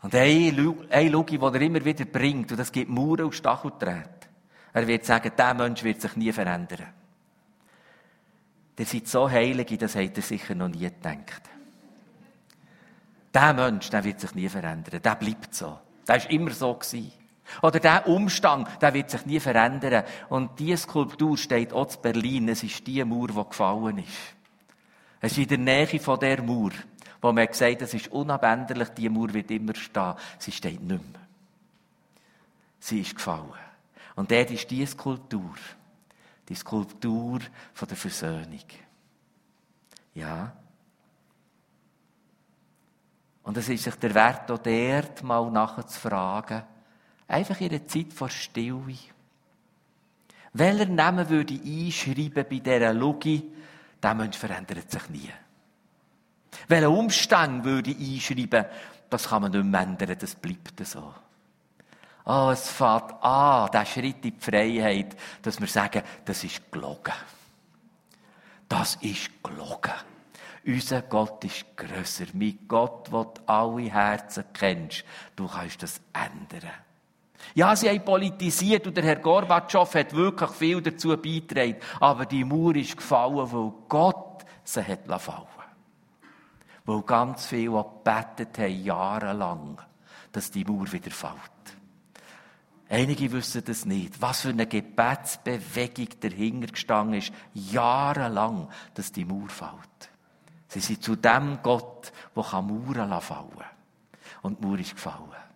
Und 0.02 0.14
eine 0.14 0.50
Lüge, 0.50 0.86
die 0.86 1.36
er 1.56 1.60
immer 1.60 1.84
wieder 1.84 2.04
bringt, 2.04 2.52
und 2.52 2.58
das 2.58 2.70
gibt 2.70 2.90
Mauern 2.90 3.24
und 3.24 3.34
Stachelträte. 3.34 4.17
Er 4.72 4.86
wird 4.86 5.04
sagen, 5.04 5.32
dieser 5.36 5.54
Mensch 5.54 5.82
wird 5.82 6.00
sich 6.00 6.16
nie 6.16 6.32
verändern. 6.32 6.86
Der 8.76 8.86
seid 8.86 9.08
so 9.08 9.28
heilig, 9.28 9.76
das 9.78 9.96
hat 9.96 10.16
er 10.16 10.22
sicher 10.22 10.54
noch 10.54 10.68
nie 10.68 10.78
gedacht. 10.78 11.42
Der 13.34 13.52
Mensch, 13.52 13.90
der 13.90 14.04
wird 14.04 14.20
sich 14.20 14.34
nie 14.34 14.48
verändern. 14.48 15.02
Der 15.02 15.14
bleibt 15.16 15.54
so. 15.54 15.78
Der 16.06 16.16
ist 16.16 16.30
immer 16.30 16.50
so 16.50 16.74
gewesen. 16.74 17.12
Oder 17.62 17.80
der 17.80 18.06
Umstand, 18.06 18.68
der 18.80 18.94
wird 18.94 19.10
sich 19.10 19.26
nie 19.26 19.40
verändern. 19.40 20.04
Und 20.28 20.58
diese 20.58 20.78
Skulptur 20.78 21.36
steht 21.36 21.72
auch 21.72 21.94
in 21.94 22.02
Berlin. 22.02 22.48
Es 22.48 22.62
ist 22.62 22.86
die 22.86 23.04
Mauer, 23.04 23.28
die 23.28 23.48
gefallen 23.48 23.98
ist. 23.98 24.34
Es 25.20 25.32
ist 25.32 25.38
in 25.38 25.48
der 25.48 25.58
Nähe 25.58 26.00
von 26.00 26.20
der 26.20 26.42
Mauer, 26.42 26.70
wo 27.20 27.32
man 27.32 27.46
gesagt 27.46 27.82
es 27.82 27.94
ist 27.94 28.08
unabänderlich, 28.08 28.90
die 28.90 29.08
Mauer 29.08 29.34
wird 29.34 29.50
immer 29.50 29.74
stehen. 29.74 30.14
Sie 30.38 30.52
steht 30.52 30.80
nicht 30.80 30.88
mehr. 31.12 31.20
Sie 32.78 33.00
ist 33.00 33.16
gefallen. 33.16 33.67
Und 34.18 34.32
dort 34.32 34.50
ist 34.50 34.68
diese 34.68 34.90
Skulptur, 34.90 35.54
die 36.48 36.56
Skulptur 36.56 37.38
der 37.80 37.96
Versöhnung. 37.96 38.64
Ja. 40.12 40.52
Und 43.44 43.56
es 43.56 43.68
ist 43.68 43.84
sich 43.84 43.94
der 43.94 44.12
Wert 44.16 44.50
auch 44.50 44.58
dort 44.58 45.22
mal 45.22 45.48
nachher 45.52 45.86
zu 45.86 46.00
fragen, 46.00 46.64
einfach 47.28 47.60
in 47.60 47.70
einer 47.70 47.86
Zeit 47.86 48.12
vor 48.12 48.28
Stille. 48.28 48.96
Welcher 50.52 50.86
Name 50.86 51.28
würde 51.28 51.54
ich 51.54 51.86
einschreiben 51.86 52.44
bei 52.50 52.58
dieser 52.58 52.92
Logie? 52.92 53.52
Der 54.02 54.14
Mensch 54.14 54.36
verändert 54.36 54.90
sich 54.90 55.08
nie. 55.10 55.30
Welchen 56.66 56.88
Umstand 56.88 57.64
würde 57.64 57.92
ich 57.92 58.28
einschreiben? 58.28 58.64
Das 59.10 59.28
kann 59.28 59.42
man 59.42 59.52
nicht 59.52 59.64
mehr 59.64 59.82
ändern, 59.82 60.16
das 60.18 60.34
bleibt 60.34 60.84
so. 60.84 61.14
Oh, 62.30 62.50
es 62.52 62.68
fängt 62.68 63.14
an, 63.22 63.70
der 63.72 63.86
Schritt 63.86 64.22
in 64.22 64.32
die 64.32 64.34
Freiheit, 64.38 65.16
dass 65.40 65.58
wir 65.58 65.66
sagen, 65.66 66.02
das 66.26 66.44
ist 66.44 66.70
gelogen. 66.70 67.14
Das 68.68 68.96
ist 68.96 69.42
gelogen. 69.42 69.94
Unser 70.66 71.00
Gott 71.00 71.42
ist 71.44 71.64
grösser. 71.74 72.26
Mein 72.34 72.58
Gott, 72.68 73.10
der 73.10 73.26
alle 73.46 73.90
Herzen 73.90 74.44
kennst. 74.52 75.06
Du 75.36 75.48
kannst 75.48 75.82
das 75.82 76.02
ändern. 76.12 76.70
Ja, 77.54 77.74
sie 77.74 77.88
haben 77.88 78.04
politisiert 78.04 78.86
und 78.86 78.94
der 78.98 79.04
Herr 79.04 79.16
Gorbatschow 79.16 79.94
hat 79.94 80.12
wirklich 80.12 80.50
viel 80.50 80.82
dazu 80.82 81.16
beigetragen. 81.16 81.76
Aber 81.98 82.26
die 82.26 82.44
Mauer 82.44 82.76
ist 82.76 82.98
gefallen, 82.98 83.50
weil 83.50 83.72
Gott 83.88 84.44
sie 84.64 84.84
hat 84.84 85.06
fallen 85.06 85.46
Weil 86.84 87.02
ganz 87.04 87.46
viele 87.46 87.82
gebetet 87.82 88.58
haben, 88.58 88.84
jahrelang, 88.84 89.80
dass 90.30 90.50
die 90.50 90.66
Mauer 90.66 90.92
wieder 90.92 91.10
fällt. 91.10 91.77
Einige 92.88 93.30
wissen 93.32 93.62
das 93.64 93.84
nicht. 93.84 94.20
Was 94.22 94.42
für 94.42 94.48
eine 94.48 94.66
Gebetsbewegung 94.66 96.08
dahinter 96.20 96.68
gestanden 96.68 97.18
ist, 97.18 97.32
jahrelang, 97.52 98.68
dass 98.94 99.12
die 99.12 99.26
Mauer 99.26 99.48
fällt. 99.48 100.10
Sie 100.68 100.80
sind 100.80 101.02
zu 101.02 101.16
dem 101.16 101.58
Gott, 101.62 102.12
der 102.34 102.62
Mauern 102.62 103.20
fallen 103.20 103.50
kann. 103.50 103.66
Und 104.42 104.58
die 104.58 104.66
Mauer 104.66 104.78
ist 104.78 104.94
gefallen. 104.94 105.48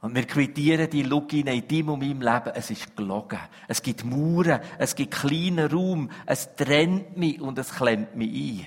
Und 0.00 0.14
wir 0.14 0.26
quittieren 0.26 0.88
die 0.88 1.02
Login 1.02 1.48
in 1.48 1.66
deinem 1.66 1.88
und 1.88 1.98
meinem 2.00 2.22
Leben. 2.22 2.52
Es 2.54 2.70
ist 2.70 2.96
gelogen. 2.96 3.40
Es 3.66 3.82
gibt 3.82 4.04
Mauern, 4.04 4.60
es 4.78 4.94
gibt 4.94 5.14
kleinen 5.14 5.70
Raum, 5.70 6.08
es 6.24 6.54
trennt 6.54 7.16
mich 7.16 7.40
und 7.40 7.58
es 7.58 7.70
klemmt 7.74 8.14
mich 8.14 8.64
ein. 8.64 8.66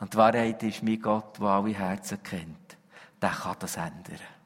Und 0.00 0.14
die 0.14 0.16
Wahrheit 0.16 0.62
ist, 0.62 0.82
mein 0.82 1.00
Gott, 1.00 1.38
der 1.38 1.48
alle 1.48 1.74
Herzen 1.74 2.22
kennt, 2.22 2.78
der 3.20 3.30
kann 3.30 3.56
das 3.58 3.76
ändern. 3.76 4.39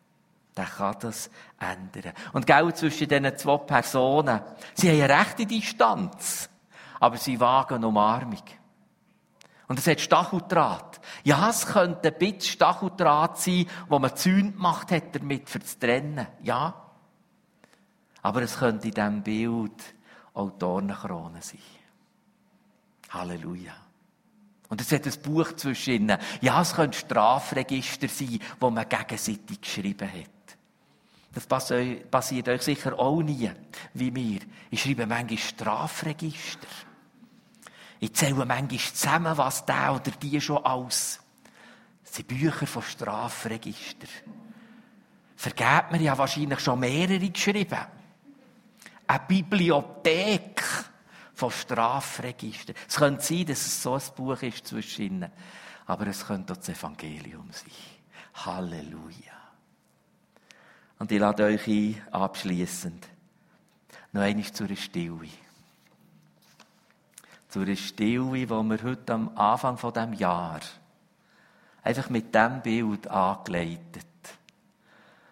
Der 0.56 0.66
kann 0.66 0.96
das 1.00 1.30
ändern. 1.58 2.12
Und 2.32 2.46
genau 2.46 2.70
zwischen 2.70 3.08
diesen 3.08 3.36
zwei 3.36 3.58
Personen, 3.58 4.40
sie 4.74 4.88
haben 4.88 5.02
eine 5.02 5.20
rechte 5.20 5.46
Distanz, 5.46 6.48
aber 7.00 7.16
sie 7.16 7.40
wagen 7.40 7.84
Umarmung. 7.84 8.44
Und 9.66 9.78
es 9.78 9.86
hat 9.86 10.00
Stacheldraht. 10.00 11.00
Ja, 11.24 11.48
es 11.48 11.66
könnte 11.66 12.08
ein 12.08 12.18
bisschen 12.18 12.52
Stacheldraht 12.52 13.38
sein, 13.38 13.66
wo 13.88 13.98
man 13.98 14.14
Zäune 14.14 14.52
gemacht 14.52 14.90
hat, 14.90 15.14
damit 15.14 15.48
für 15.48 15.60
zu 15.60 15.78
trennen. 15.78 16.26
Ja. 16.42 16.74
Aber 18.22 18.42
es 18.42 18.58
könnte 18.58 18.88
in 18.88 18.94
diesem 18.94 19.22
Bild 19.22 19.94
auch 20.34 20.50
Dornenkrone 20.50 21.40
sein. 21.40 21.58
Halleluja. 23.10 23.74
Und 24.68 24.80
es 24.80 24.92
hat 24.92 25.06
ein 25.06 25.22
Buch 25.22 25.52
zwischen 25.54 25.94
ihnen. 25.94 26.18
Ja, 26.40 26.60
es 26.60 26.74
könnte 26.74 26.98
Strafregister 26.98 28.08
sein, 28.08 28.40
wo 28.60 28.70
man 28.70 28.88
gegenseitig 28.88 29.60
geschrieben 29.60 30.08
hat. 30.08 30.33
Das 31.34 31.46
passiert 31.46 32.48
euch 32.48 32.62
sicher 32.62 32.96
auch 32.98 33.20
nie, 33.20 33.50
wie 33.94 34.10
mir. 34.10 34.40
Ich 34.70 34.82
schreibe 34.82 35.06
manchmal 35.06 35.38
Strafregister. 35.38 36.68
Ich 37.98 38.14
zähle 38.14 38.46
manchmal 38.46 38.78
zusammen, 38.78 39.36
was 39.36 39.64
der 39.66 39.94
oder 39.94 40.10
die 40.12 40.40
schon 40.40 40.64
alles. 40.64 41.20
Das 42.04 42.14
sind 42.14 42.28
Bücher 42.28 42.66
von 42.66 42.82
Strafregister. 42.82 44.06
Vergebt 45.36 45.90
mir 45.90 46.00
ja 46.00 46.16
wahrscheinlich 46.16 46.60
schon 46.60 46.78
mehrere 46.80 47.30
geschrieben. 47.30 47.80
Eine 49.06 49.20
Bibliothek 49.26 50.62
von 51.34 51.50
Strafregister. 51.50 52.74
Es 52.88 52.96
könnte 52.96 53.24
sein, 53.24 53.46
dass 53.46 53.66
es 53.66 53.82
so 53.82 53.94
ein 53.94 54.02
Buch 54.16 54.40
ist 54.42 54.66
zwischen 54.68 55.02
ihnen. 55.02 55.30
Aber 55.86 56.06
es 56.06 56.24
könnte 56.24 56.52
auch 56.52 56.56
das 56.56 56.68
Evangelium 56.68 57.50
sein. 57.50 57.72
Halleluja. 58.34 59.43
Und 60.98 61.12
ich 61.12 61.18
lade 61.18 61.44
euch 61.44 61.66
ein, 61.66 62.02
abschließend, 62.10 63.06
noch 64.12 64.22
einmal 64.22 64.52
zu 64.52 64.64
einer 64.64 64.76
Stille 64.76 65.28
zu 67.54 67.60
einer 67.60 67.76
Stille, 67.76 68.32
die 68.32 68.50
wir 68.50 68.82
heute 68.82 69.12
am 69.12 69.30
Anfang 69.38 69.78
von 69.78 69.92
dem 69.92 70.12
Jahr 70.14 70.58
einfach 71.84 72.10
mit 72.10 72.34
dem 72.34 72.60
Bild 72.62 73.06
angeleitet, 73.06 74.04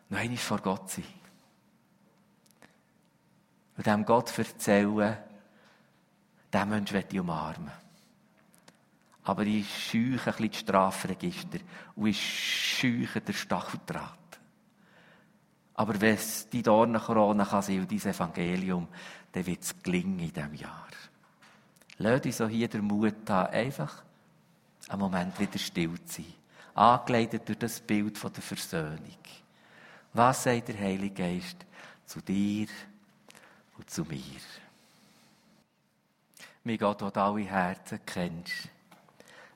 noch 0.08 0.20
einmal 0.20 0.36
vor 0.36 0.58
Gott 0.58 0.88
sein. 0.88 1.04
Und 3.76 3.84
dem 3.84 4.04
Gott 4.04 4.38
erzählen, 4.38 5.16
diesen 6.54 6.68
Menschen 6.68 6.94
möchte 6.94 7.16
ich 7.16 7.20
umarmen. 7.20 7.72
Aber 9.24 9.42
ich 9.42 9.90
scheuche 9.90 10.30
ein 10.30 10.36
bisschen 10.36 10.50
das 10.50 10.60
Strafregister 10.60 11.58
und 11.96 12.06
ich 12.06 12.78
scheuche 12.78 13.20
den 13.20 13.34
Stacheldraht. 13.34 14.21
Aber 15.74 16.00
wenn 16.00 16.14
es 16.14 16.48
die 16.48 16.62
Dornenkrone 16.62 17.46
kann 17.46 17.62
sein 17.62 17.80
und 17.80 17.90
dieses 17.90 18.14
Evangelium, 18.14 18.88
dann 19.32 19.46
wird 19.46 19.62
es 19.62 19.82
gelingen 19.82 20.18
in 20.18 20.32
diesem 20.32 20.54
Jahr. 20.54 20.88
Lass 21.98 22.24
uns 22.24 22.36
so 22.36 22.48
hier 22.48 22.68
den 22.68 22.84
Mut 22.84 23.28
haben, 23.28 23.52
einfach 23.52 24.02
einen 24.88 25.00
Moment 25.00 25.38
wieder 25.38 25.58
still 25.58 25.94
zu 26.04 26.22
sein. 26.22 26.34
Angeleitet 26.74 27.48
durch 27.48 27.58
das 27.58 27.80
Bild 27.80 28.18
von 28.18 28.32
der 28.32 28.42
Versöhnung. 28.42 29.18
Was 30.12 30.42
sagt 30.42 30.68
der 30.68 30.78
Heilige 30.78 31.14
Geist 31.22 31.56
zu 32.06 32.20
dir 32.20 32.66
und 33.76 33.88
zu 33.88 34.04
mir? 34.04 34.40
Mein 36.64 36.78
Gott, 36.78 37.00
der 37.00 37.16
alle 37.22 37.40
Herzen 37.40 38.00
kennst, 38.04 38.68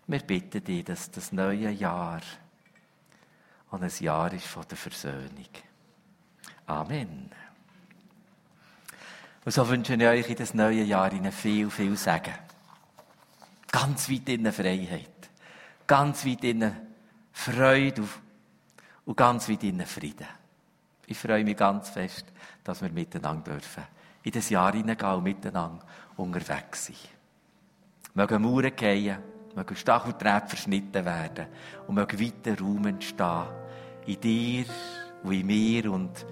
wir 0.07 0.20
bitten 0.20 0.62
dich, 0.62 0.85
dass 0.85 1.11
das 1.11 1.33
neue 1.33 1.70
Jahr 1.70 2.20
ein 3.70 3.90
Jahr 4.00 4.33
ist 4.33 4.46
von 4.46 4.64
der 4.68 4.76
Versöhnung. 4.76 5.48
Amen. 6.66 7.31
Und 9.44 9.52
so 9.52 9.68
wünsche 9.68 9.94
ich 9.94 10.02
euch 10.02 10.31
in 10.31 10.37
das 10.37 10.55
neue 10.55 10.83
Jahr 10.83 11.12
Ihnen 11.12 11.31
viel, 11.31 11.70
viel 11.70 11.96
Segen. 11.96 12.35
Ganz 13.70 14.11
weit 14.11 14.29
in 14.29 14.52
Freiheit. 14.52 15.31
Ganz 15.87 16.26
weit 16.26 16.42
in 16.42 16.72
Freude 17.33 18.02
und 19.05 19.16
ganz 19.16 19.48
weit 19.48 19.62
in 19.62 19.87
Frieden. 19.87 20.26
Ich 21.07 21.18
freue 21.18 21.44
mich 21.44 21.57
ganz 21.57 21.90
fest, 21.90 22.26
dass 22.64 22.83
wir 22.83 22.90
miteinander 22.90 23.52
dürfen. 23.52 23.85
In 24.24 24.33
das 24.33 24.50
Jahr 24.50 24.72
hineingehen 24.72 25.12
und 25.12 25.22
miteinander 25.22 25.87
unterwegs 26.16 26.87
sein. 26.87 26.96
Mögen 28.14 28.42
Mauern 28.42 28.74
gehen, 28.74 29.18
mögen 29.55 29.76
Stachelträger 29.76 30.48
verschnitten 30.48 31.05
werden 31.05 31.46
und 31.87 31.94
mögen 31.94 32.20
weiter 32.20 32.59
Raum 32.59 32.87
entstehen. 32.87 33.44
In 34.07 34.20
dir 34.20 34.64
und 35.22 35.33
in 35.33 35.46
mir 35.46 35.92
und 35.92 36.26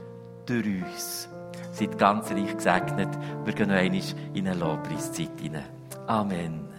durch 0.46 0.82
uns. 0.82 1.28
Seid 1.72 1.98
ganz 1.98 2.30
reich 2.30 2.56
gesegnet. 2.56 3.08
Wir 3.44 3.52
gehen 3.52 3.68
noch 3.68 3.76
einmal 3.76 4.02
in 4.34 4.48
eine 4.48 4.58
Lobpreiszeit 4.58 5.40
hinein. 5.40 5.64
Amen. 6.06 6.73